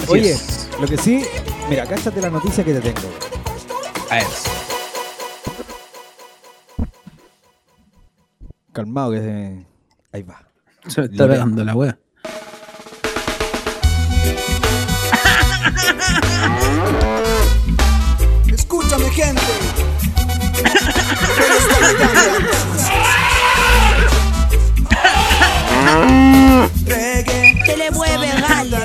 [0.08, 0.68] Así Oye, es.
[0.80, 1.22] lo que sí,
[1.68, 3.08] mira, cáchate la noticia que te tengo.
[4.10, 4.26] A ver.
[8.72, 9.66] Calmado que se...
[10.12, 10.42] Ahí va.
[10.86, 11.98] Se me está Lo pegando la wea.
[18.52, 19.42] Escúchame, gente.
[26.86, 27.62] Reggae.
[27.64, 28.78] Se le mueve, dale.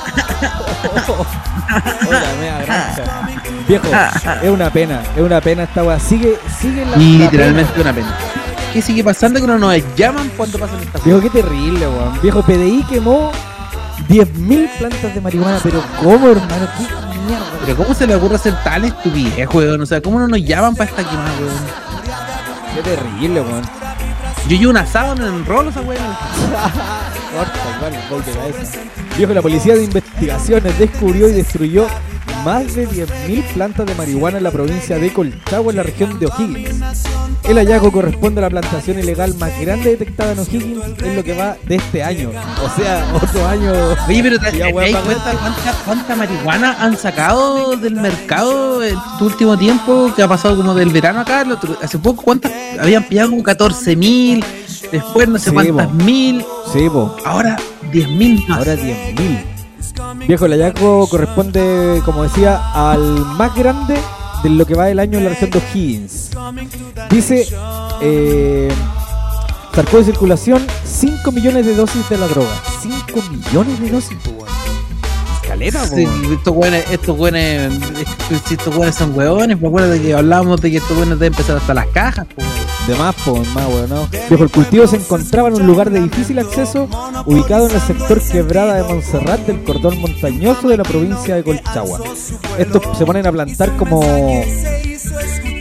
[0.00, 1.26] Generation.
[2.08, 3.28] Hola, mea granja.
[3.66, 3.88] Viejo,
[4.42, 5.98] es una pena, es una pena esta weá.
[5.98, 6.96] Sigue, sigue la.
[6.96, 7.82] Literalmente pena.
[7.82, 8.18] una pena.
[8.72, 12.20] ¿Qué sigue pasando que no nos llaman cuando pasan estas Viejo, qué terrible, weón.
[12.20, 13.30] Viejo, PDI quemó
[14.08, 16.68] 10.000 plantas de marihuana, pero ¿cómo, hermano?
[16.76, 16.82] ¿Qué
[17.26, 17.46] mierda.
[17.64, 19.80] Pero ¿cómo se le ocurre hacer tal estupidez, weón?
[19.80, 22.74] O sea, ¿cómo no nos llaman para esta quemada, weón?
[22.74, 23.83] Qué terrible, weón.
[24.48, 25.80] Yo llevo un asado en rolo esa.
[29.16, 31.86] Viejo, la policía de investigaciones descubrió y destruyó
[32.44, 36.26] más de 10.000 plantas de marihuana en la provincia de Colchagua, en la región de
[36.26, 37.04] O'Higgins.
[37.44, 41.34] El hallazgo corresponde a la plantación ilegal más grande detectada en O'Higgins en lo que
[41.36, 42.30] va de este año.
[42.62, 43.72] O sea, otro año.
[44.08, 47.94] Oye, pero ¿te, Ya, te weón, das va- cuenta cuánta, cuánta marihuana han sacado del
[47.96, 51.44] mercado en este último tiempo que ha pasado como del verano acá?
[51.50, 52.52] otro- hace poco, ¿cuántas?
[52.80, 54.44] Habían pillado como 14 mil,
[54.90, 55.92] después no sé Sí, cuántas po.
[55.94, 57.16] mil, Sí, po.
[57.24, 57.56] ahora
[57.92, 58.58] 10 mil más.
[58.58, 59.44] Ahora 10.000.
[60.26, 63.96] Viejo, el hallazgo corresponde, como decía, al más grande
[64.42, 66.30] de lo que va del año en la región de O'Higgins.
[67.10, 67.48] Dice,
[68.02, 68.72] eh,
[69.74, 72.54] sacó de circulación 5 millones de dosis de la droga.
[72.80, 74.18] 5 millones de dosis,
[75.86, 77.72] Sí, estos güeyes, estos güeyes,
[78.46, 81.32] si estos güeyes son hueones, me acuerdo de que hablábamos de que estos güeyes deben
[81.32, 82.42] empezar hasta las cajas, po.
[82.86, 84.08] De más, po, más, weón, ¿no?
[84.28, 86.86] Viejo, el cultivo se encontraba en un lugar de difícil acceso,
[87.24, 92.00] ubicado en el sector quebrada de Montserrat del cordón montañoso de la provincia de Colchagua.
[92.58, 94.02] Estos se ponen a plantar como.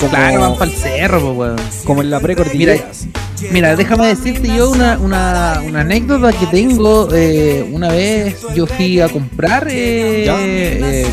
[0.10, 1.56] Como, Claro, van para el cerro, po, weón.
[1.86, 2.74] como en la precordillera.
[2.74, 7.10] Mira, Mira, déjame decirte yo una, una, una anécdota que tengo.
[7.14, 11.06] eh, una vez yo fui a comprar eh, eh,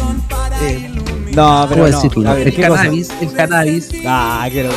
[0.62, 0.90] eh,
[1.34, 1.84] No, pero ¿cómo no.
[1.86, 2.30] decirlo?
[2.30, 2.82] A ver, el ¿qué cosa?
[2.82, 3.88] cannabis, el cannabis.
[4.06, 4.70] Ah, que lo.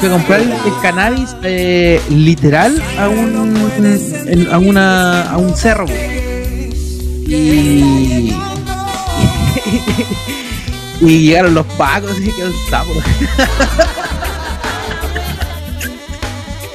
[0.00, 5.84] Fui a comprar el, el cannabis eh, literal a un a una a un cerro.
[7.26, 8.32] Y
[11.00, 12.92] y llegaron los pacos y quedó el sapo.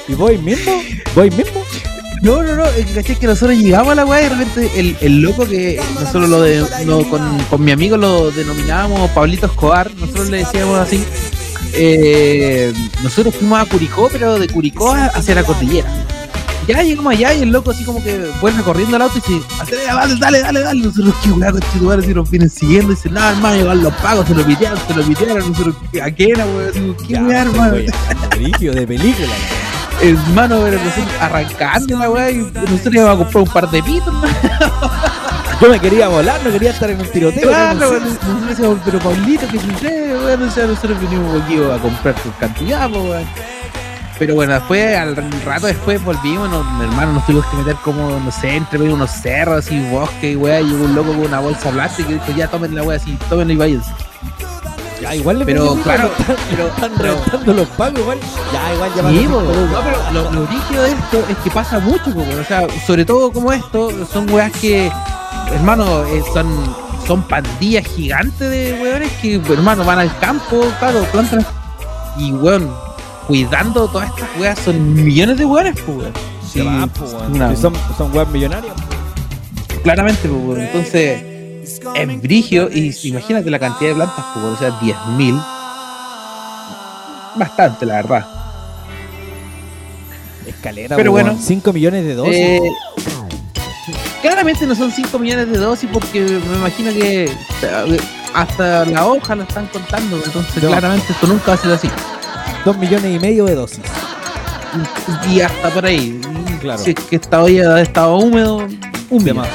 [0.08, 0.72] ¿Y voy mismo?
[1.14, 1.62] ¿Voy mismo?
[2.22, 2.64] No, no, no,
[2.94, 6.28] caché que nosotros llegamos a la weá y de repente el, el loco que nosotros
[6.28, 11.04] lo de, lo- con, con mi amigo lo denominábamos Pablito Escobar, nosotros le decíamos así.
[11.74, 12.72] eh,
[13.02, 15.88] nosotros fuimos a Curicó, pero de Curicó hacia la cordillera.
[16.66, 19.46] Ya llegamos allá y el loco así como que vuelve corriendo al auto y dice,
[19.86, 20.80] dale, dale, dale, dale.
[20.80, 24.26] Nosotros qué weá con si nos vienen siguiendo, y dice, no hermano, llegaron los pagos,
[24.26, 26.96] se lo pitearon, se lo pitearon, nosotros, ¿a qué era, weón?
[27.06, 27.76] ¿Qué weá, hermano?
[27.76, 29.28] De película.
[30.02, 34.14] Hermano, pero nosotros arrancando la weá y nosotros íbamos a comprar un par de pitos.
[35.60, 37.48] Yo me quería volar, no quería estar en un tiroteo.
[37.48, 40.42] Claro, nosotros decíamos, pero Paulito, que sucede, weón?
[40.42, 43.24] O sea, nosotros venimos aquí a comprar tu cantidad, weón.
[44.18, 45.14] Pero bueno, después, al
[45.44, 48.94] rato después volvimos, nos- mi hermano, nos tuvimos que meter como, no sé, entre medio
[48.94, 52.32] unos cerros y bosque y weá, y un loco con una bolsa plástica y dijo,
[52.34, 53.90] ya tomen la weá así, tómenla y váyanse.
[55.02, 58.18] Ya, igual le Pero, claro, están- pero- están pero- reventando los pagos, igual.
[58.54, 59.40] Ya, igual ya Sí, no,
[59.84, 63.30] pero lo, lo rígido de esto es que pasa mucho, po, o sea, sobre todo
[63.30, 64.90] como esto, son weas que,
[65.52, 66.46] hermano, eh, son,
[67.06, 71.44] son pandillas gigantes de weones que, hermano, van al campo, claro, plantan
[72.16, 72.70] y weón,
[73.26, 76.08] cuidando todas estas weas, son millones de weones, pues
[76.52, 76.90] Sí, weón.
[77.32, 78.74] una- Si son, son weas millonarias.
[79.82, 80.60] claramente, pues weón.
[80.60, 81.22] entonces,
[81.94, 85.42] es brigio y imagínate la cantidad de plantas, pues weón, o sea, 10.000.
[87.36, 88.26] Bastante, la verdad.
[90.46, 91.30] Escalera, Pero bueno.
[91.32, 91.42] weón.
[91.42, 92.34] 5 millones de dosis.
[92.36, 92.60] Eh,
[94.22, 98.00] claramente no son 5 millones de dosis porque me imagino que eh,
[98.34, 100.68] hasta la hoja la están contando, entonces No.
[100.70, 101.90] claramente esto nunca va a ser así.
[102.66, 103.78] 2 millones y medio de dosis.
[105.30, 106.20] Y hasta por ahí.
[106.60, 106.82] Claro.
[106.82, 108.56] Si es que esta olla estado húmedo,
[109.08, 109.36] un millón.
[109.36, 109.48] más.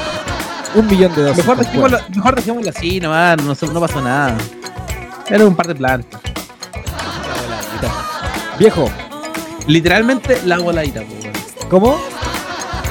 [0.74, 1.36] Un millón de dosis.
[1.36, 4.34] Mejor dejémoslo, mejor dejémoslo así nomás, no, no pasó nada.
[5.28, 6.20] Era un par de plantas.
[8.58, 8.88] Viejo,
[9.66, 11.68] Literalmente la voladita, po.
[11.68, 12.00] ¿cómo?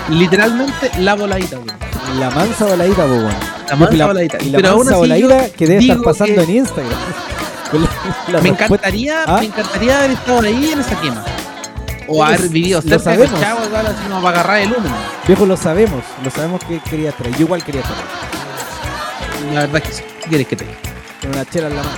[0.09, 2.19] Literalmente la voladita, weón.
[2.19, 3.13] La mansa voladita, po.
[3.69, 4.37] La mansa Y la, voladita.
[4.41, 6.93] Y la Pero aún mansa voladita que debe estar pasando que- en Instagram.
[8.41, 9.37] Me encantaría, ¿Ah?
[9.39, 11.23] me encantaría haber estado ahí en esa quema.
[12.07, 13.39] O haber vivido cerca de sabemos.
[13.39, 14.89] Chavo, igual así como para agarrar el humo.
[15.27, 16.03] Viejo, lo sabemos.
[16.23, 17.31] Lo sabemos que quería ahí.
[17.33, 19.53] Yo igual quería ahí.
[19.53, 20.03] La verdad es que sí.
[20.23, 20.65] ¿Qué quieres que te?
[21.21, 21.97] Con una chela en la mano.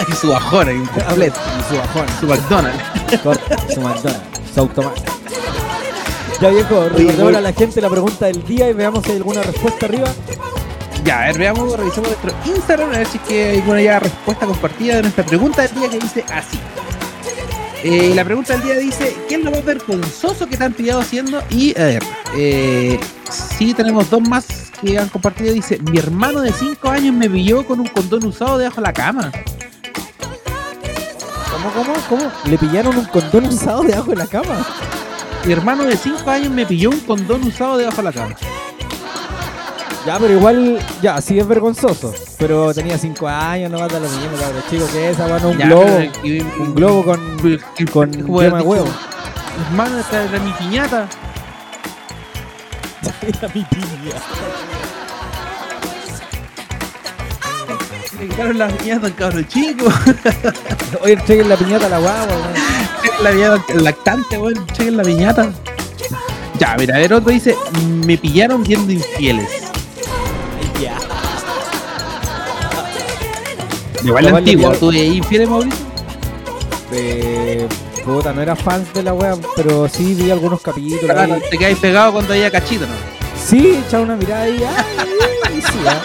[0.08, 1.40] y su bajón ahí, un completo.
[1.58, 2.06] Y su bajón.
[2.20, 2.82] Su McDonald's.
[3.22, 4.22] Corta, su McDonald's.
[4.54, 5.12] Su automático.
[6.40, 9.16] Ya viejo, recordemos voy- a la gente la pregunta del día y veamos si hay
[9.18, 10.08] alguna respuesta arriba.
[11.04, 14.00] Ya, a ver, veamos, revisemos nuestro Instagram a ver si es que hay alguna ya
[14.00, 16.58] respuesta compartida de nuestra pregunta del día que dice así.
[17.82, 21.00] Eh, la pregunta del día dice, ¿qué es lo más vergonzoso que te han pillado
[21.00, 21.42] haciendo?
[21.48, 22.02] Y, a ver,
[22.36, 23.00] eh,
[23.30, 25.54] sí tenemos dos más que han compartido.
[25.54, 28.92] Dice, mi hermano de 5 años me pilló con un condón usado debajo de la
[28.92, 29.32] cama.
[31.50, 32.32] ¿Cómo, cómo, cómo?
[32.44, 34.66] Le pillaron un condón usado debajo de la cama.
[35.46, 38.36] Mi hermano de 5 años me pilló un condón usado debajo de la cama.
[40.06, 42.14] Ya, pero igual, ya, sí es vergonzoso.
[42.38, 44.62] Pero tenía 5 años, no va a dar lo mismo, cabrón.
[44.70, 45.86] Chico, que es esa, bueno, un Ya, globo.
[46.22, 47.38] pero Un globo con,
[47.92, 48.88] con como yema de huevo.
[49.68, 51.06] Hermano, esta era mi piñata.
[53.22, 54.14] Era mi piña.
[58.18, 59.86] Me quitaron la piñata al cabro chico.
[61.02, 62.54] Oye, chequen la piñata a la guagua, weón.
[63.02, 64.66] Chequen la piñata al lactante, weón.
[64.68, 65.50] Chequen la piñata.
[66.58, 67.54] Ya, mira, a ver, otro dice:
[68.06, 69.48] Me pillaron viendo infieles.
[74.04, 74.72] Igual Igual le antiguo.
[74.72, 75.78] ¿Tú de infieles, Mauricio?
[76.92, 77.68] Eh,
[78.04, 81.04] puta, no era fan de la wea, pero sí vi algunos capítulos.
[81.04, 81.42] Claro, ahí.
[81.50, 82.92] te quedáis pegado cuando había cachito, ¿no?
[83.46, 84.62] Sí, echaba una mirada ahí.
[84.64, 86.00] ay, y sí, ah.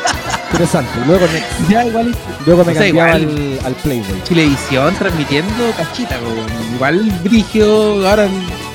[0.51, 0.91] Interesante.
[1.05, 2.15] Luego me, Ya, igual.
[2.45, 3.57] luego me O sea, cambiaba igual.
[3.61, 4.23] al, al Playboy.
[4.23, 6.73] Chilevisión transmitiendo cachita, weón.
[6.75, 8.27] Igual Brigio, ahora,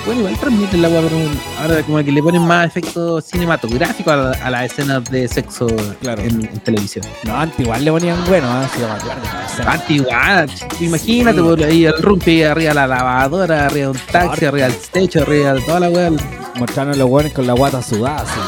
[0.06, 1.16] bueno, igual transmiten la weá, pero
[1.60, 5.66] ahora como que le ponen más efectos cinematográficos a, la- a las escenas de sexo
[6.00, 6.22] Claro.
[6.22, 7.04] en, en televisión.
[7.24, 10.50] No, antes igual le ponían bueno, sí, esa- Antes igual,
[10.80, 11.42] imagínate, Sí.
[11.44, 15.54] por ahí el rumpi arriba la lavadora, arriba de un taxi, arriba del techo, arriba
[15.54, 16.10] de toda la weá.
[16.56, 18.40] Mostrando a los buenos con la guata sudada, así.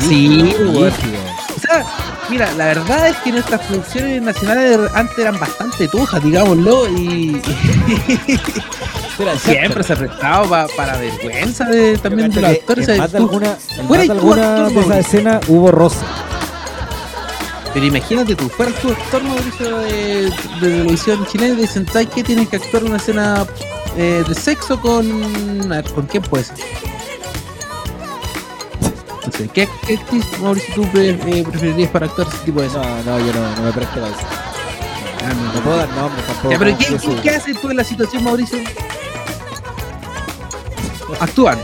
[0.00, 0.92] No, Sí, brígido, weón.
[0.92, 1.18] brígido.
[1.56, 1.86] O sea,
[2.30, 7.40] mira, la verdad es que nuestras producciones nacionales antes eran bastante tujas, digámoslo, y,
[9.18, 12.88] Era siempre se ha prestado pa- para vergüenza de, también de los actores.
[12.88, 14.94] En más de alguna, fuera alguna de Mauricio.
[14.94, 16.04] escenas hubo roce.
[17.72, 22.22] Pero imagínate tú, fueras tu actor Mauricio de, televisión chilena y dicen, ¿sabes qué?
[22.24, 23.46] Tienes que actuar una escena
[23.96, 25.72] eh, de sexo con.
[25.72, 26.56] A ver, ¿con quién puede ser?
[29.26, 32.68] No sé, ¿qué, qué actriz, Mauricio, tú pre- eh, preferirías para actuar ese tipo de
[32.68, 33.02] No, escena?
[33.06, 34.18] no, yo no, no me presto para eso.
[35.26, 35.60] Ah, no, No no.
[35.62, 36.50] puedo dar nombres tampoco.
[36.50, 38.58] Ya, pero ¿qué, qué haces tú en la situación, Mauricio?
[41.20, 41.58] Actúan.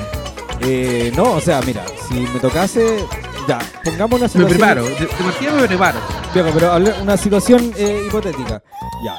[0.62, 3.04] Eh, no, o sea, mira, si me tocase,
[3.48, 4.58] ya, pongamos una Me situación.
[4.58, 4.84] preparo.
[4.84, 5.98] De, de partida me preparo.
[6.34, 8.62] Viejo, pero una situación eh, hipotética.
[9.04, 9.16] Ya.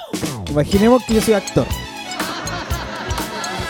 [0.52, 1.66] Imaginemos que yo soy actor.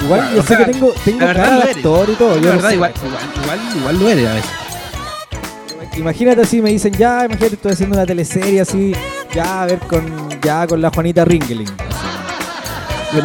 [0.02, 2.36] Igual Claro, yo sé sea, que tengo, tengo cara de actor y todo.
[2.36, 2.76] La yo verdad, sé.
[2.76, 4.52] igual, igual, igual, igual lo eres a veces.
[5.98, 8.96] Imagínate así, me dicen, ya, imagínate, estoy haciendo una teleserie así,
[9.34, 11.68] ya, a ver, con ya con la Juanita Ringeling.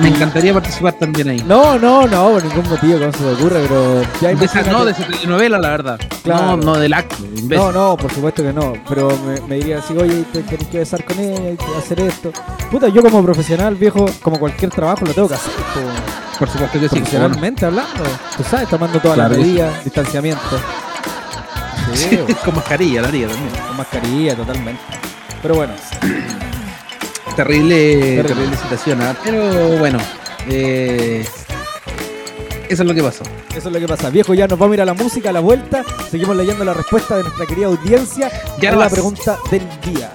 [0.01, 1.45] Me encantaría participar también ahí.
[1.47, 3.61] No, no, no, por ningún motivo, ¿cómo se me ocurre?
[3.69, 6.01] Pero ya De esa, no, de esa telenovela, la verdad.
[6.25, 6.57] Claro.
[6.57, 7.17] No, no del acto.
[7.25, 7.57] imbécil.
[7.57, 8.73] No, no, por supuesto que no.
[8.89, 12.01] Pero me, me diría así, oye, te tenés que besar con ella, hay que hacer
[12.01, 12.33] esto.
[12.71, 15.53] Puta, yo como profesional, viejo, como cualquier trabajo, lo tengo que hacer.
[15.53, 15.81] po.
[16.41, 16.97] Por supuesto que sí.
[16.97, 18.03] profesionalmente hablando.
[18.37, 20.43] Tú sabes, tomando todas Claro las medidas, distanciamiento.
[21.95, 23.51] Sí, Sí, con mascarilla, lo haría también.
[23.69, 24.83] con mascarilla, totalmente.
[25.41, 25.73] Pero bueno,
[27.37, 28.57] Terrible, Terrible.
[28.57, 29.15] situación, ¿ah?
[29.23, 29.99] Pero bueno,
[30.49, 31.25] eh,
[32.69, 33.25] eso es lo que pasó.
[33.55, 34.11] eso es lo que pasa.
[34.11, 35.85] Viejo, ya nos vamos a ir a la música, a la vuelta.
[36.11, 38.31] Seguimos leyendo la respuesta de nuestra querida audiencia
[38.61, 40.13] Ya a la pregunta del día.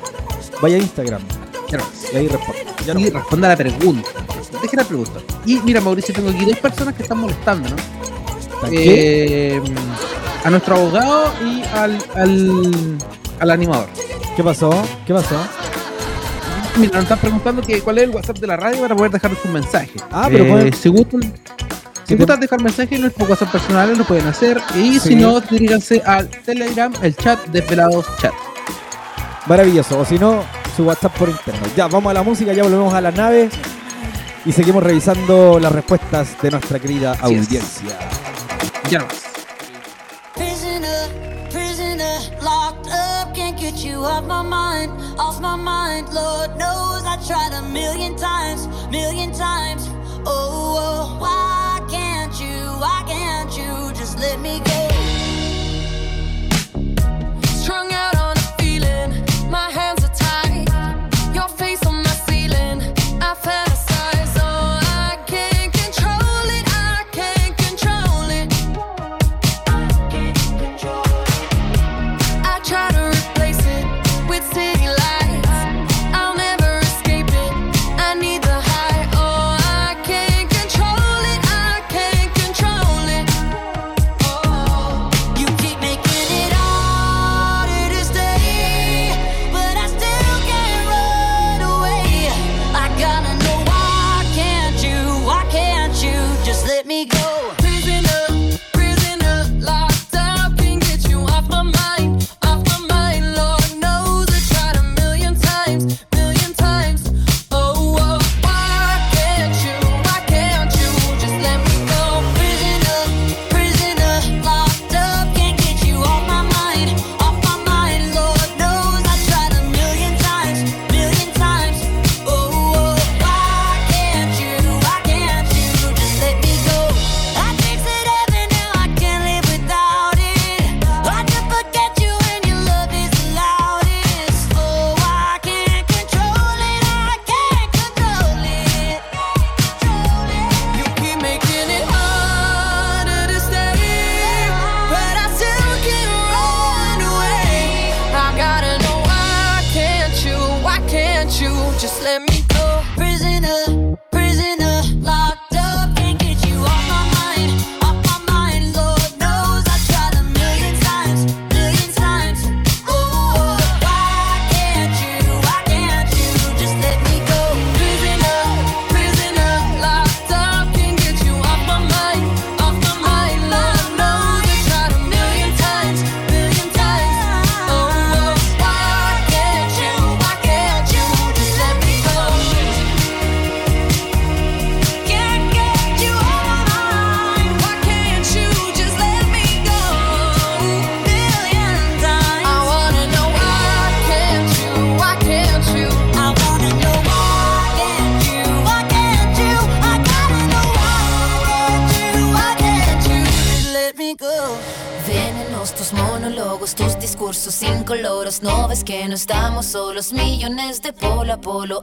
[0.62, 1.22] Vaya a Instagram
[1.70, 1.84] Ya no.
[2.12, 2.66] y ahí responde.
[2.86, 3.00] Ya no.
[3.00, 4.10] y responda a la pregunta.
[4.62, 5.20] Deje la pregunta.
[5.46, 7.76] Y mira, Mauricio, tengo aquí dos personas que están molestando, ¿no?
[8.72, 9.60] Eh,
[10.44, 12.98] a nuestro abogado y al, al,
[13.40, 13.88] al animador.
[14.36, 14.72] ¿Qué pasó?
[15.06, 15.36] ¿Qué pasó?
[16.78, 19.32] Mira, nos están preguntando que cuál es el WhatsApp de la radio para poder dejar
[19.44, 19.92] un mensaje.
[20.12, 21.22] Ah, pero Eh, pueden- si gustan,
[22.08, 24.60] si gustan dejar mensaje en nuestro WhatsApp personal, lo pueden hacer.
[24.76, 25.10] Y Sí.
[25.10, 28.34] si no, diríganse al Telegram, el chat Desvelados Chat.
[29.48, 30.00] Maravilloso.
[30.00, 30.44] O si no,
[30.76, 31.62] su WhatsApp por interno.
[31.76, 33.50] Ya, vamos a la música, ya volvemos a la nave
[34.46, 37.62] y seguimos revisando las respuestas de nuestra querida audiencia.
[38.90, 39.06] Ya
[44.04, 46.14] off my mind, off my mind.
[46.14, 49.88] Lord knows I tried a million times, million times.
[50.26, 54.91] Oh, oh, why can't you, why can't you just let me go?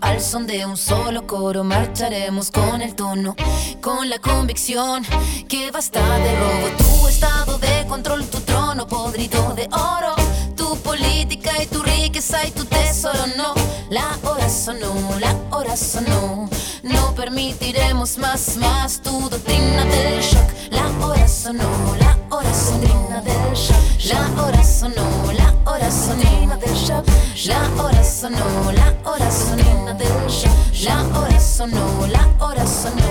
[0.01, 3.37] Al son de un solo coro, marcharemos con el tono,
[3.83, 5.05] con la convicción
[5.47, 6.69] que basta de robo.
[6.79, 10.15] Tu estado de control, tu trono podrido de oro.
[10.57, 13.53] Tu política y tu riqueza y tu tesoro, no.
[13.91, 16.49] La hora sonó, la hora sonó.
[16.83, 19.28] No permitiremos más, más tu
[31.59, 33.03] sonó, la hora sonó.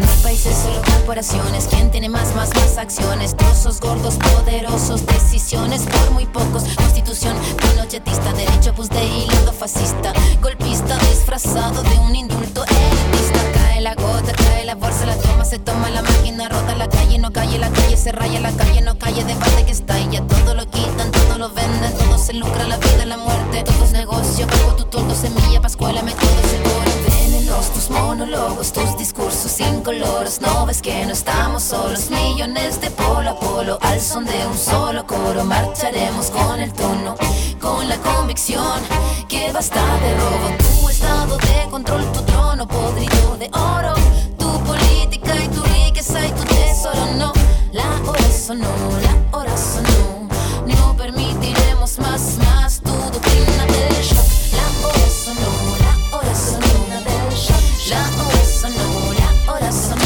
[0.00, 1.68] No hay países, solo corporaciones.
[1.68, 3.36] ¿Quién tiene más, más, más acciones?
[3.36, 6.64] Trozos gordos, poderosos, decisiones por muy pocos.
[6.74, 10.12] Constitución pinochetista, derecho pues de hilando fascista.
[10.42, 13.57] Golpista disfrazado de un indulto elitista.
[13.78, 17.16] Cae la gota, cae la bolsa, la toma, se toma la máquina, rota la calle,
[17.16, 20.56] no calle, la calle se raya, la calle no calle, debate que está y todo
[20.56, 24.48] lo quitan, todo lo venden, todo se lucra, la vida, la muerte, todo es negocio,
[24.76, 26.90] tu toldo, semilla, pascuala, método seguro.
[27.06, 33.30] Venenos, tus monólogos, tus discursos incoloros, no ves que no estamos solos, millones de polo
[33.30, 37.14] a polo, al son de un solo coro, marcharemos con el tono,
[37.60, 38.80] con la convicción
[39.28, 40.67] que basta de robo,
[40.98, 43.94] estado de control, tu trono podrido de oro,
[44.36, 47.32] tu política y tu riqueza y tu tesoro, no,
[47.72, 48.72] la hora sonó,
[49.06, 50.28] la hora sonó,
[50.66, 55.52] no permitiremos más, más tu doctrina del shock, la hora sonó,
[55.86, 60.02] la hora sonó la hora sonó, la hora sonó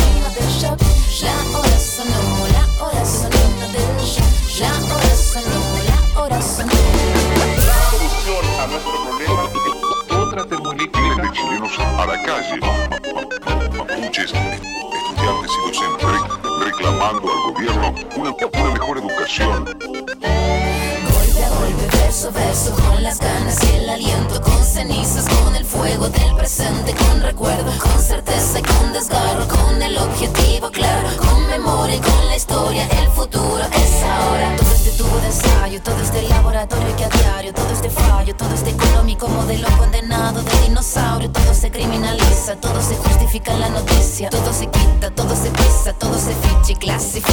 [1.23, 2.20] la hora sonó,
[2.52, 3.43] la hora sonó
[4.60, 5.61] la hora sonó,
[12.24, 12.61] calle,
[13.77, 19.65] mapuches, estudiantes y docentes, re- reclamando al gobierno una, una mejor educación.
[22.12, 26.93] Verso verso, con las ganas y el aliento, con cenizas, con el fuego del presente,
[26.93, 32.26] con recuerdo, con certeza y con desgarro, con el objetivo claro, con memoria y con
[32.26, 34.55] la historia, el futuro es ahora.
[34.59, 38.52] Todo este tubo de ensayo, todo este laboratorio que a diario, todo este fallo, todo
[38.52, 44.28] este económico modelo condenado de dinosaurio, todo se criminaliza, todo se justifica en la noticia,
[44.28, 47.32] todo se quita, todo se pisa, todo se ficha y clasifica,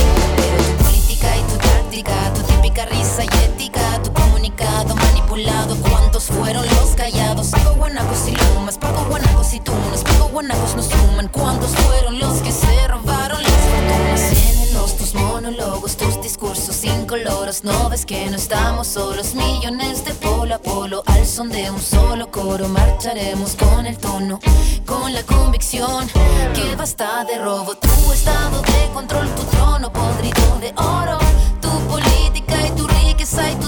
[0.78, 6.66] tu política y tu táctica, tu típica risa y ética, tu comunicado manipulado, ¿cuántos fueron
[6.66, 7.48] los callados?
[7.48, 12.42] Pago guanacos y lumas, pago guanacos y tunas, pago guanacos nos suman, ¿cuántos fueron los
[12.42, 14.32] que se robaron las fortunas?
[14.32, 20.56] Venenos, tus monólogos, tus discursos incoloros, no ves que no estamos solos, millones de polo
[20.56, 24.40] a polo, al son de un solo coro, marcharemos con el tono,
[24.86, 26.08] con la convicción.
[26.54, 31.18] Que basta de robo, tu estado de control, tu trono podrido de oro,
[31.62, 33.68] tu política y tu riqueza y tu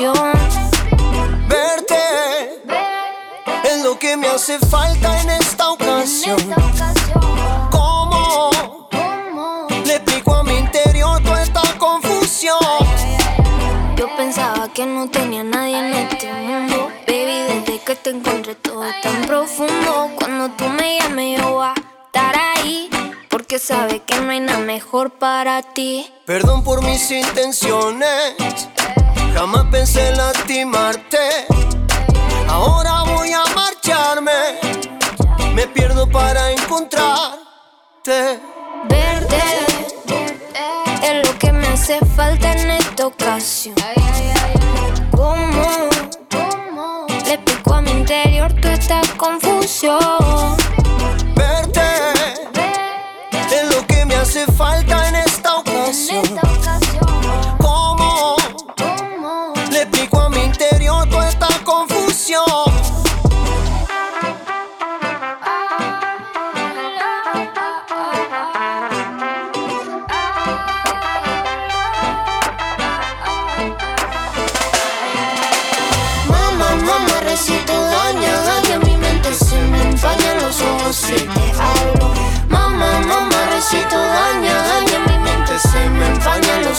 [0.00, 1.94] Verte
[3.64, 6.38] es lo que me hace falta en esta ocasión.
[7.70, 8.50] ¿Cómo
[9.84, 12.56] le explico a mi interior toda esta confusión?
[13.96, 16.88] Yo pensaba que no tenía nadie en este mundo.
[17.06, 20.12] Baby, desde que te encontré todo es tan profundo.
[20.16, 21.68] Cuando tú me llames, yo voy
[23.60, 26.10] sabe que no hay nada mejor para ti.
[26.24, 28.34] Perdón por mis intenciones,
[29.34, 31.46] jamás pensé lastimarte.
[32.48, 34.30] Ahora voy a marcharme,
[35.54, 38.40] me pierdo para encontrarte.
[38.88, 39.42] Verte
[41.02, 43.74] es lo que me hace falta en esta ocasión.
[45.10, 50.56] ¿Cómo le explico a mi interior toda esta confusión?
[54.40, 54.99] Hace falta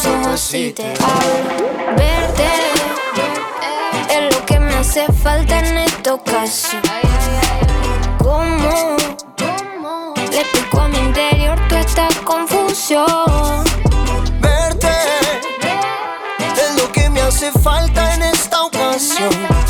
[0.05, 1.95] hablo.
[1.97, 2.47] Verte
[4.09, 6.81] es lo que me hace falta en esta ocasión.
[8.17, 8.95] ¿Cómo
[10.31, 13.05] le explico a mi interior toda esta confusión?
[14.39, 14.87] Verte
[16.55, 19.60] es lo que me hace falta en esta ocasión.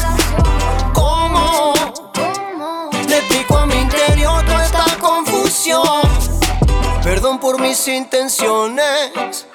[7.32, 9.48] Perdón por mis intenciones,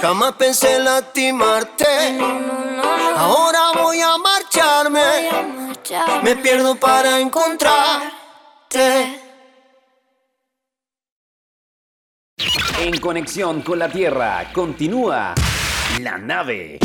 [0.00, 2.18] jamás pensé en lastimarte.
[3.16, 5.30] Ahora voy a marcharme,
[6.24, 8.10] me pierdo para encontrarte.
[12.80, 15.32] En conexión con la Tierra, continúa
[16.00, 16.80] la nave.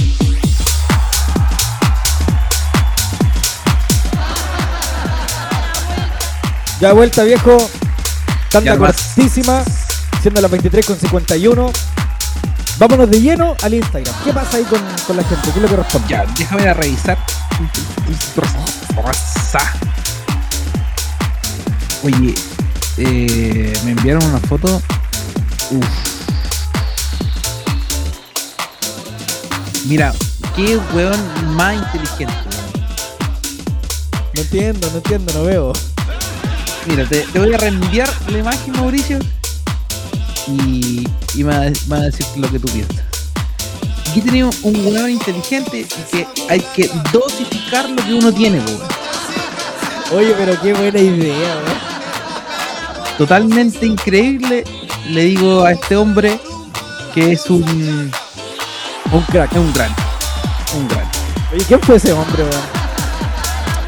[6.79, 7.57] Ya vuelta, viejo.
[8.51, 9.63] Tanda cortísima,
[10.21, 11.71] siendo las 23.51.
[12.79, 14.13] Vámonos de lleno al Instagram.
[14.23, 15.49] ¿Qué pasa ahí con, con la gente?
[15.51, 16.07] ¿Qué es lo que responde?
[16.09, 17.17] Ya, déjame revisar.
[22.03, 22.35] Oye,
[22.97, 24.81] eh, me enviaron una foto.
[25.71, 25.85] Uf.
[29.85, 30.13] Mira,
[30.55, 32.33] qué weón más inteligente.
[34.35, 35.73] No entiendo, no entiendo, no veo.
[36.87, 39.19] Mira, te, te voy a reenviar la imagen, Mauricio.
[40.47, 43.03] Y, y me, va a, decir lo que tú piensas.
[44.09, 48.81] Aquí tenemos un weón inteligente y que hay que dosificar lo que uno tiene, weón.
[50.13, 53.17] Oye, pero qué buena idea, weón.
[53.17, 54.63] Totalmente increíble.
[55.09, 56.39] Le digo a este hombre
[57.13, 58.11] que es un.
[59.11, 59.51] Un crack.
[59.51, 59.91] Es un gran.
[60.77, 61.05] Un gran.
[61.53, 62.77] Oye, ¿quién fue ese hombre, weón?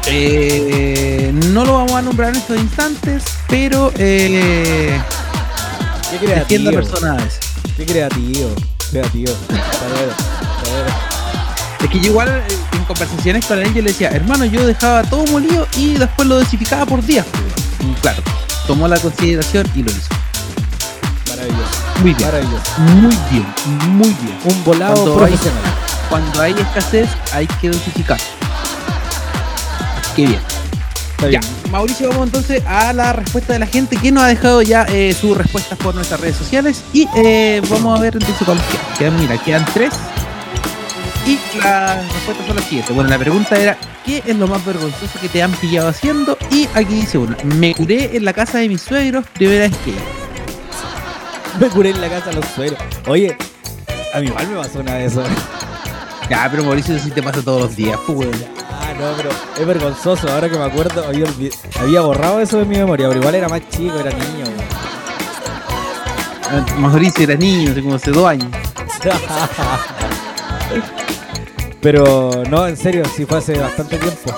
[0.06, 5.00] Eh, no lo vamos a nombrar en estos instantes, pero eh,
[6.10, 6.72] Qué creativo.
[6.72, 7.38] personas.
[7.76, 8.50] Qué creativo.
[8.90, 9.32] Creativo.
[11.82, 12.42] Es que yo igual eh,
[12.72, 16.36] en conversaciones con él yo le decía, hermano, yo dejaba todo molido y después lo
[16.36, 17.26] dosificaba por días.
[17.80, 18.22] Y claro,
[18.66, 20.08] tomó la consideración y lo hizo.
[21.28, 21.80] Maravilloso.
[22.00, 22.28] Muy bien.
[22.28, 22.80] Maravilloso.
[22.80, 23.46] Muy bien,
[23.96, 24.38] muy bien.
[24.44, 25.38] Un volado Cuando hay,
[26.08, 28.18] cuando hay escasez hay que dosificar.
[30.16, 30.59] Qué bien.
[31.20, 31.40] Está Ya.
[31.70, 35.14] Mauricio, vamos entonces a la respuesta de la gente que nos ha dejado ya eh,
[35.18, 36.82] sus respuestas por nuestras redes sociales.
[36.94, 38.96] Y eh, vamos a ver entonces cuáles quedan.
[38.98, 39.92] Quedan, mira, quedan tres.
[41.26, 42.94] Y las respuestas son las siguientes.
[42.94, 43.76] Bueno, la pregunta era:
[44.06, 46.38] ¿qué es lo más vergonzoso que te han pillado haciendo?
[46.50, 49.90] Y aquí dice una: Me curé en la casa de mis suegros, primera vez que.
[49.90, 50.00] iba".
[51.60, 52.78] Me curé en la casa de los sueros.
[53.06, 53.36] Oye,
[54.14, 55.22] a mí igual me pasó una vez eso.
[56.30, 58.28] Ya, pero Mauricio, eso sí te pasa todos los días, pues,
[59.00, 60.28] no, pero es vergonzoso.
[60.30, 61.26] Ahora que me acuerdo, había,
[61.80, 64.44] había borrado eso de mi memoria, pero igual era más chico, era niño.
[66.50, 68.48] Ah, Mauricio era niño, hace como hace dos años.
[71.80, 74.32] pero no, en serio, sí fue hace bastante tiempo.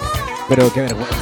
[0.49, 1.15] Pero qué vergüenza.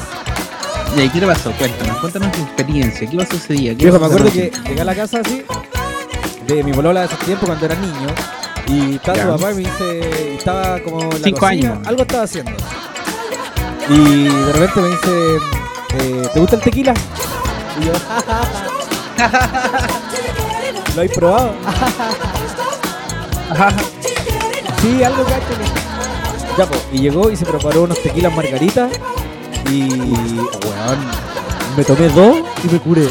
[0.97, 1.53] ¿Y qué le pasó?
[1.53, 3.09] Cuéntanos, cuéntanos tu experiencia.
[3.09, 3.77] ¿Qué pasó ese día?
[3.77, 5.45] ¿Qué pasó me acuerdo que llegué a la casa así,
[6.47, 8.09] de mi polola de ese tiempo cuando era niño,
[8.67, 11.87] y estaba su papá y me dice, estaba como en la Cinco cocina, años.
[11.87, 12.53] algo estaba haciendo.
[13.89, 15.37] Y de repente me dice,
[15.95, 16.95] eh, ¿te gusta el tequila?
[17.81, 17.93] Y yo,
[20.95, 21.55] ¿lo habéis probado?
[24.83, 25.55] sí, algo cacho.
[26.59, 28.91] Ya, po, y llegó y se preparó unos tequilas margaritas
[29.71, 30.99] y, weón,
[31.77, 33.09] me tomé dos y me curé.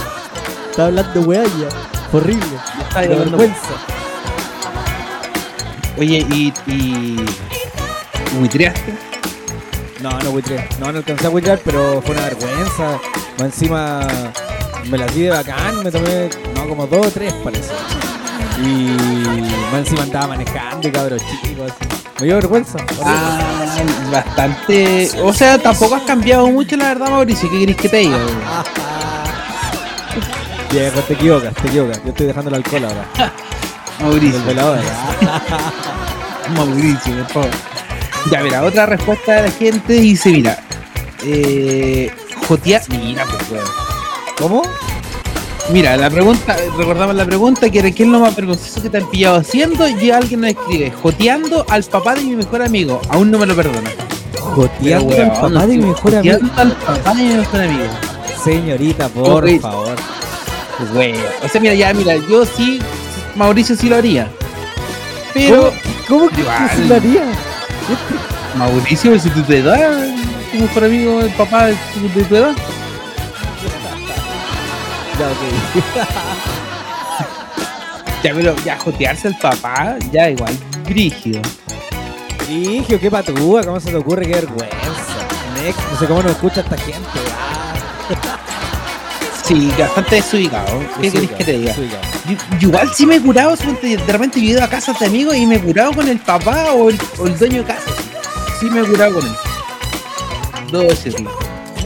[0.69, 1.69] Estaba hablando weá ya.
[2.11, 2.45] Horrible.
[2.87, 3.69] Estaba De vergüenza.
[5.97, 6.53] Oye, y.
[6.67, 7.25] y...
[8.39, 9.08] ¿Huitreaste?
[10.01, 10.67] No, no buitré.
[10.79, 12.99] No, no alcancé a buitrear, pero fue una vergüenza.
[13.37, 14.07] Más encima
[14.89, 17.73] me las di de bacán, me tomé no, como dos o tres parece.
[18.61, 18.95] Y
[19.71, 21.71] más encima andaba manejando, cabros chicos.
[22.19, 22.77] Me dio vergüenza.
[23.03, 23.77] Ah,
[24.11, 25.11] bastante.
[25.21, 27.49] O sea, tampoco has cambiado mucho, la verdad, Mauricio.
[27.49, 28.17] ¿Qué querés que te diga?
[30.71, 32.03] Viejo, te equivocas, te equivocas.
[32.03, 33.05] Yo estoy dejando el alcohol ahora.
[34.01, 34.39] Mauricio.
[34.39, 34.79] El velador.
[36.55, 37.68] Mauricio, por favor.
[38.31, 40.59] Ya, mira, otra respuesta de la gente dice: Mira,
[41.23, 42.11] eh.
[42.47, 42.81] Jotear.
[42.89, 43.67] Mira, pues, weón.
[44.37, 44.61] ¿Cómo?
[45.71, 48.97] Mira, la pregunta, recordamos la pregunta que era ¿qué es lo más vergonzoso que te
[48.97, 49.87] han pillado haciendo?
[49.87, 52.99] Y alguien nos escribe, joteando al papá de mi mejor amigo.
[53.09, 53.91] Aún no me lo perdona.
[54.39, 56.37] Joteando al papá de mi mejor amigo.
[56.39, 57.83] Joteando al papá de mi mejor amigo.
[58.43, 59.95] Señorita, por favor.
[60.93, 61.13] Güey.
[61.43, 62.79] O sea, mira, ya, mira, yo sí,
[63.35, 64.31] Mauricio sí lo haría.
[65.35, 65.71] Pero,
[66.07, 66.69] ¿Cómo que Igual.
[66.75, 67.23] se lo haría?
[68.55, 70.09] Mauricio, si tú te das,
[70.51, 72.55] tu mejor amigo, el papá de tu, de tu edad.
[75.19, 75.43] Ya, ok.
[78.21, 80.53] Ya, pero ya jotearse al papá, ya igual.
[80.83, 81.41] Brígido.
[82.45, 84.25] Brigio, qué patúa, ¿cómo se te ocurre?
[84.25, 84.75] Qué vergüenza.
[85.63, 86.99] Next, no sé cómo nos escucha esta gente.
[87.33, 87.73] Ah.
[89.41, 90.83] Sí, bastante desubicado.
[91.01, 91.69] ¿Qué querés que te diga?
[91.69, 92.08] Desubicado.
[92.29, 95.35] Yo, igual sí me he curado, de repente yo he ido a casas de amigos
[95.35, 97.91] y me he curado con el papá o el, o el dueño de casa.
[98.59, 99.35] Sí me he curado con él.
[100.71, 101.31] Debo decirlo.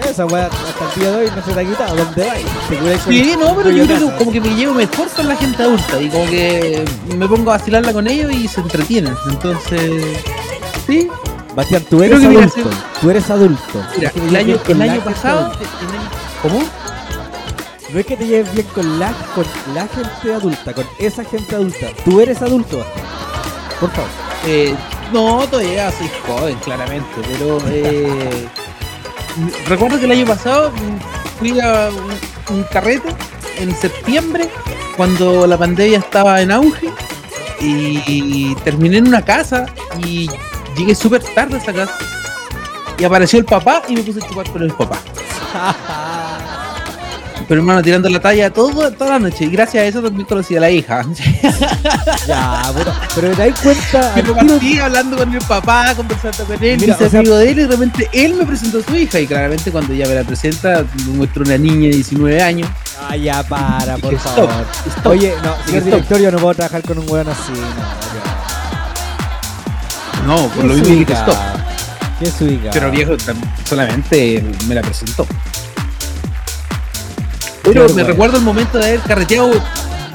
[0.09, 1.95] Esa weá hasta el día de hoy no se te ha quitado.
[1.95, 2.33] ¿Dónde va?
[2.67, 4.11] Te curas con Sí, no, pero yo creo casa.
[4.11, 6.85] que como que me llevo mejor con la gente adulta y como que
[7.17, 9.15] me pongo a vacilarla con ellos y se entretienen.
[9.29, 10.17] Entonces,
[10.85, 11.07] sí.
[11.55, 12.69] Bastián, tú eres adulto.
[12.99, 13.85] Tú eres adulto.
[13.95, 15.51] Mira, el año, el año pasado.
[16.41, 16.63] ¿Cómo?
[17.93, 19.45] No es que te lleves bien con la, con
[19.75, 21.87] la gente adulta, con esa gente adulta.
[22.03, 23.05] Tú eres adulto, Bastián.
[23.79, 24.09] Por favor.
[24.47, 24.75] Eh,
[25.11, 28.47] no, todavía soy joven, claramente, pero eh,
[29.67, 30.71] recuerdo que el año pasado
[31.37, 31.89] fui a
[32.49, 33.09] un, un carrete
[33.59, 34.49] en septiembre,
[34.97, 36.89] cuando la pandemia estaba en auge,
[37.59, 39.67] y terminé en una casa
[40.03, 40.29] y
[40.75, 41.97] llegué súper tarde a esa casa.
[42.97, 44.99] Y apareció el papá y me puse a chupar con el papá.
[47.53, 49.43] Pero hermano, tirando la talla todo, toda la noche.
[49.45, 51.05] Y gracias a eso también conocí a la hija.
[52.27, 52.99] Ya, puta.
[53.13, 54.11] Pero te das cuenta.
[54.15, 57.51] Me compartí hablando con el papá, conversando con él, Mira, hice o sea- amigo de
[57.51, 60.15] él y de repente él me presentó a su hija y claramente cuando ya me
[60.15, 62.67] la presenta me muestra una niña de 19 años.
[63.07, 64.49] Ah, ya, para, por Dije, favor.
[64.49, 65.05] stop, stop.
[65.11, 67.51] Oye, no, señor director, yo no puedo trabajar con un weón así.
[70.25, 71.31] No, No, por lo mismo desubicado.
[71.33, 71.45] stop.
[72.19, 72.69] Qué suica.
[72.73, 73.13] Pero viejo,
[73.69, 75.27] solamente me la presentó.
[77.63, 79.51] Pero me recuerdo el momento de haber carreteado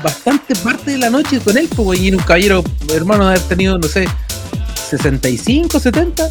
[0.02, 2.62] bastante parte de la noche con él, pues, y en un caballero,
[2.94, 4.06] hermano, de haber tenido, no sé,
[4.90, 6.28] 65, 70.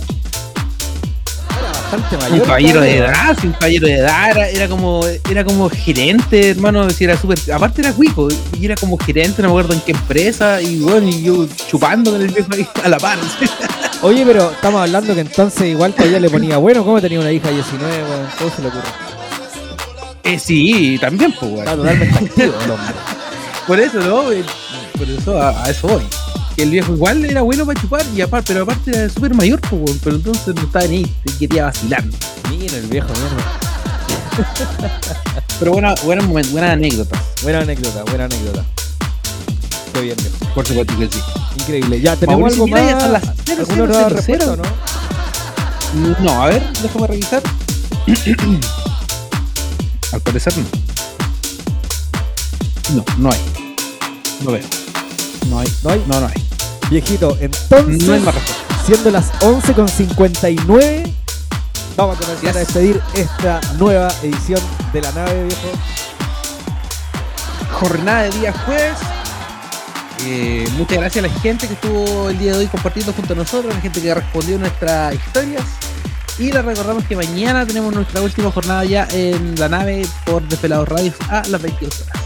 [1.92, 2.46] bastante Un mayor.
[2.46, 6.90] caballero de edad, sí, un caballero de edad, era, era como era como gerente, hermano,
[6.90, 8.28] si era súper, aparte era cuico,
[8.60, 12.12] y era como gerente, no me acuerdo en qué empresa, y bueno, y yo chupando
[12.12, 13.18] con el viejo ahí a la par.
[14.04, 16.86] Oye, pero estamos hablando que entonces igual todavía le ponía bueno.
[16.86, 18.28] ¿Cómo tenía una hija de 19, weón?
[18.38, 19.17] ¿Cómo se le ocurre?
[20.28, 21.60] Eh, sí, también, pues, weón.
[21.64, 22.94] Está totalmente activo el hombre.
[23.66, 24.32] Por eso, ¿no?
[24.32, 24.44] Eh,
[24.98, 26.04] Por eso, a, a eso voy.
[26.56, 29.60] Que el viejo igual era bueno para chupar, y aparte, pero aparte era súper mayor,
[29.62, 31.06] pues, weón, pero entonces no estaba ni
[31.40, 32.04] quería vacilar.
[32.50, 33.52] Mira el viejo, mierda.
[35.60, 37.20] Pero buena, buena, momen- buena anécdota.
[37.42, 38.64] Buena anécdota, buena anécdota.
[39.94, 40.54] Qué bien, viejo.
[40.54, 41.20] Por supuesto que sí.
[41.60, 42.00] Increíble.
[42.02, 43.10] Ya, ¿tenemos Mauricio, algo mira, más?
[43.12, 44.62] las cero, ¿Alguna cero, otra cero, respuesta cero.
[45.94, 46.20] o no?
[46.24, 47.42] No, a ver, déjame revisar.
[50.18, 50.66] Al parecer no.
[52.96, 53.40] No, no hay.
[54.44, 54.64] No veo.
[55.48, 55.68] No hay.
[55.84, 56.04] ¿No hay?
[56.08, 56.44] No, no hay.
[56.90, 58.84] Viejito, entonces, No hay más respuesta.
[58.88, 61.14] siendo las 11.59,
[61.96, 64.60] vamos a comenzar a despedir esta nueva edición
[64.92, 65.68] de la nave, viejo.
[67.74, 68.98] Jornada de día jueves.
[70.26, 73.36] Eh, muchas gracias a la gente que estuvo el día de hoy compartiendo junto a
[73.36, 75.64] nosotros, a la gente que respondió nuestras historias.
[76.40, 80.88] Y les recordamos que mañana tenemos nuestra última jornada ya en la nave por Desvelados
[80.88, 82.24] Radios a las 22 horas.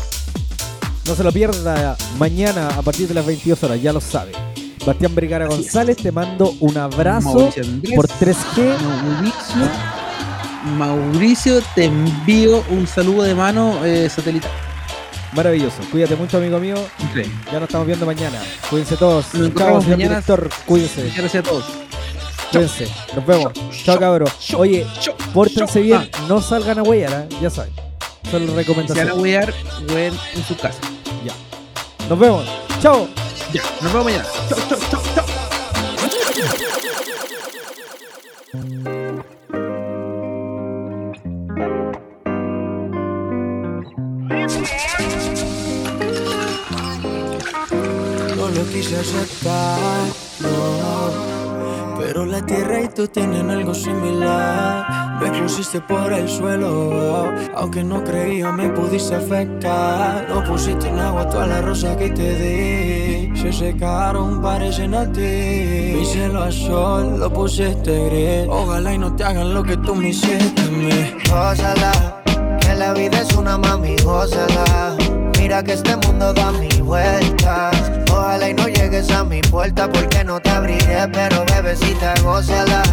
[1.07, 4.33] No se lo pierda mañana a partir de las 22 horas, ya lo sabe.
[4.85, 5.45] Bastián Vergara.
[5.47, 7.93] González, te mando un abrazo Andrés.
[7.95, 8.77] por 3G.
[8.81, 9.69] Mauricio,
[10.77, 14.51] Mauricio, te envío un saludo de mano eh, satelital.
[15.33, 15.77] Maravilloso.
[15.91, 16.75] Cuídate mucho, amigo mío.
[17.51, 18.37] Ya nos estamos viendo mañana.
[18.69, 19.33] Cuídense todos.
[19.33, 20.21] Nos Chao, señor mañana.
[20.21, 20.49] director.
[20.65, 21.09] Cuídense.
[21.15, 21.63] Gracias a todos.
[22.51, 22.87] Cuídense.
[23.15, 23.53] Nos vemos.
[23.85, 24.31] Chao, cabros.
[24.55, 24.85] Oye,
[25.33, 26.09] pórtense bien.
[26.27, 27.35] No salgan a huellar, ¿eh?
[27.41, 27.73] ya saben.
[28.29, 29.13] Son las Se van a recomendaciones.
[29.15, 29.53] huear
[29.89, 30.79] en, en su casa.
[31.25, 31.33] Ya.
[32.09, 32.45] Nos vemos.
[32.81, 33.07] Chao.
[33.53, 34.25] Ya, nos vemos mañana.
[34.49, 35.25] Chau, chau, chau, chau.
[48.37, 50.07] No lo quise aceptar,
[50.39, 51.40] no.
[52.21, 55.19] Pero la tierra y tú tienen algo similar.
[55.19, 60.27] Me pusiste por el suelo, aunque no creía me pudiste afectar.
[60.29, 63.35] No pusiste en agua todas las rosas que te di.
[63.35, 65.95] Se secaron, parecen a ti.
[65.95, 68.47] Mi cielo a sol lo pusiste gris.
[68.47, 71.15] Ojalá y no te hagan lo que tú me hiciste a mí.
[71.27, 72.21] Gózala,
[72.59, 74.95] que la vida es una mami, gózala.
[75.39, 77.90] Mira que este mundo da mil vueltas.
[78.21, 82.83] Ojalá y no llegues a mi puerta porque no te abriré, pero bebecita, gózala.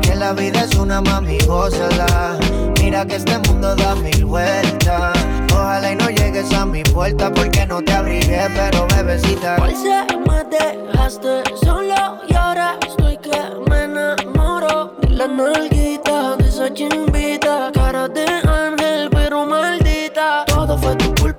[0.00, 2.38] Que la vida es una mami, gózala.
[2.80, 5.12] Mira que este mundo da mil vueltas.
[5.52, 9.56] Ojalá y no llegues a mi puerta porque no te abriré, pero bebecita.
[9.62, 13.38] Hoy se me dejaste solo y ahora estoy que
[13.68, 17.11] me enamoro de la nalguita, de esa chimbita,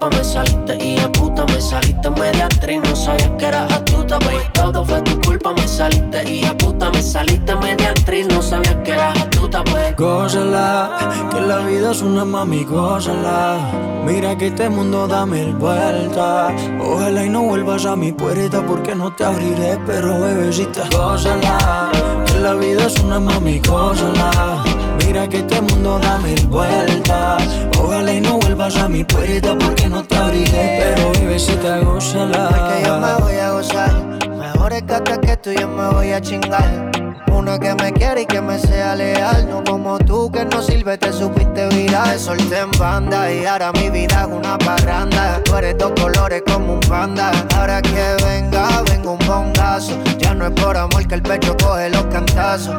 [0.09, 2.09] me saliste y de puta me saliste.
[2.09, 6.41] Media actriz, no sabías que eras astuta, pues todo fue tu culpa, me saliste y
[6.41, 7.55] de puta me saliste.
[7.55, 9.12] Media actriz, no sabías que eras
[9.53, 9.95] astuta, pues.
[9.95, 13.57] Gózala, que la vida es una mami, gózala.
[14.05, 16.53] Mira que este mundo da mil vueltas.
[16.81, 21.89] Ojalá y no vuelvas a mi puerta porque no te abriré, pero bebecita, gózala.
[22.25, 24.63] Que la vida es una mami, gózala.
[25.05, 27.43] Mira que este mundo da mil vueltas.
[27.79, 32.49] Ojalá y no vuelvas a mi puerta porque no te abriré, pero bebecita, gózala.
[32.49, 34.02] Que yo me voy a gozar.
[34.63, 36.89] Mejor es que tú yo me voy a chingar.
[37.33, 39.45] Una que me quiere y que me sea leal.
[39.49, 42.13] No como tú que no sirve, te supiste viral.
[42.13, 45.43] Te solté en banda y ahora mi vida es una parranda.
[45.43, 47.33] Tú eres dos colores como un panda.
[47.57, 50.01] Ahora que venga, venga un bongazo.
[50.17, 52.73] Ya no es por amor que el pecho coge los cantazos.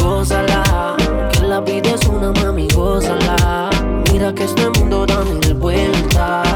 [0.00, 0.96] Gózala,
[1.30, 3.68] que la vida es una mami, gózala.
[4.10, 6.55] Mira que este mundo da mil vueltas.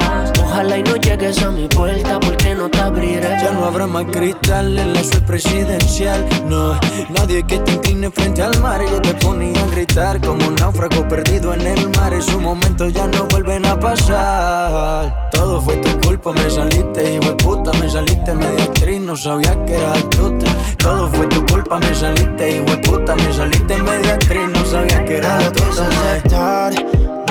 [0.61, 3.35] Ojalá y no llegues a mi puerta porque no te abriré.
[3.41, 6.23] Ya no habrá más cristal en la suite presidencial.
[6.47, 6.79] No,
[7.09, 8.79] nadie que te incline frente al mar.
[8.79, 12.13] Yo te ponía a gritar como un náufrago perdido en el mar.
[12.13, 15.31] Esos momentos ya no vuelven a pasar.
[15.31, 17.71] Todo fue tu culpa, me saliste, hijo de puta.
[17.79, 20.45] Me saliste media actriz, no sabía que eras astuta.
[20.77, 23.15] Todo fue tu culpa, me saliste, hijo de puta.
[23.15, 25.87] Me saliste media actriz, no sabía que No quise astuta.
[25.87, 26.73] aceptar,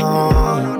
[0.01, 0.80] no.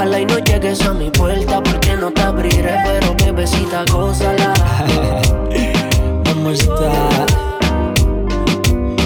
[0.00, 4.54] Ojalá y no llegues a mi puerta porque no te abriré, pero bebecita, gózala.
[6.24, 7.26] ¿Cómo está?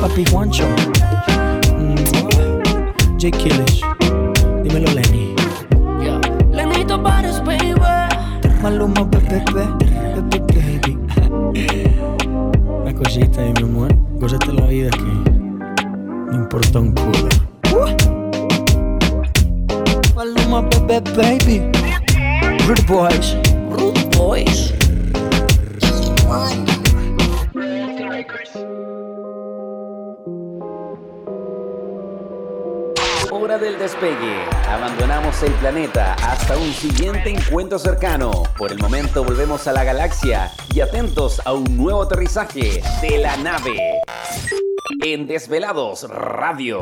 [0.00, 0.62] Papi Juancho.
[3.18, 3.28] J.
[3.32, 3.80] Killish.
[4.62, 5.34] Dímelo, Lenny.
[6.52, 7.74] Lenito Pares, baby.
[8.62, 10.96] Maluma, bebé, baby.
[12.84, 13.92] Una cosita mi amor.
[14.20, 15.30] Gózate la vida que
[16.30, 17.53] no importa un culo.
[20.24, 21.60] Maluma, bebé, baby.
[22.66, 23.36] Rude Boys.
[23.68, 24.72] Rude Boys.
[33.30, 34.46] Hora del despegue.
[34.66, 38.44] Abandonamos el planeta hasta un siguiente encuentro cercano.
[38.56, 43.36] Por el momento volvemos a la galaxia y atentos a un nuevo aterrizaje de la
[43.36, 43.76] nave.
[45.04, 46.80] En Desvelados Radio.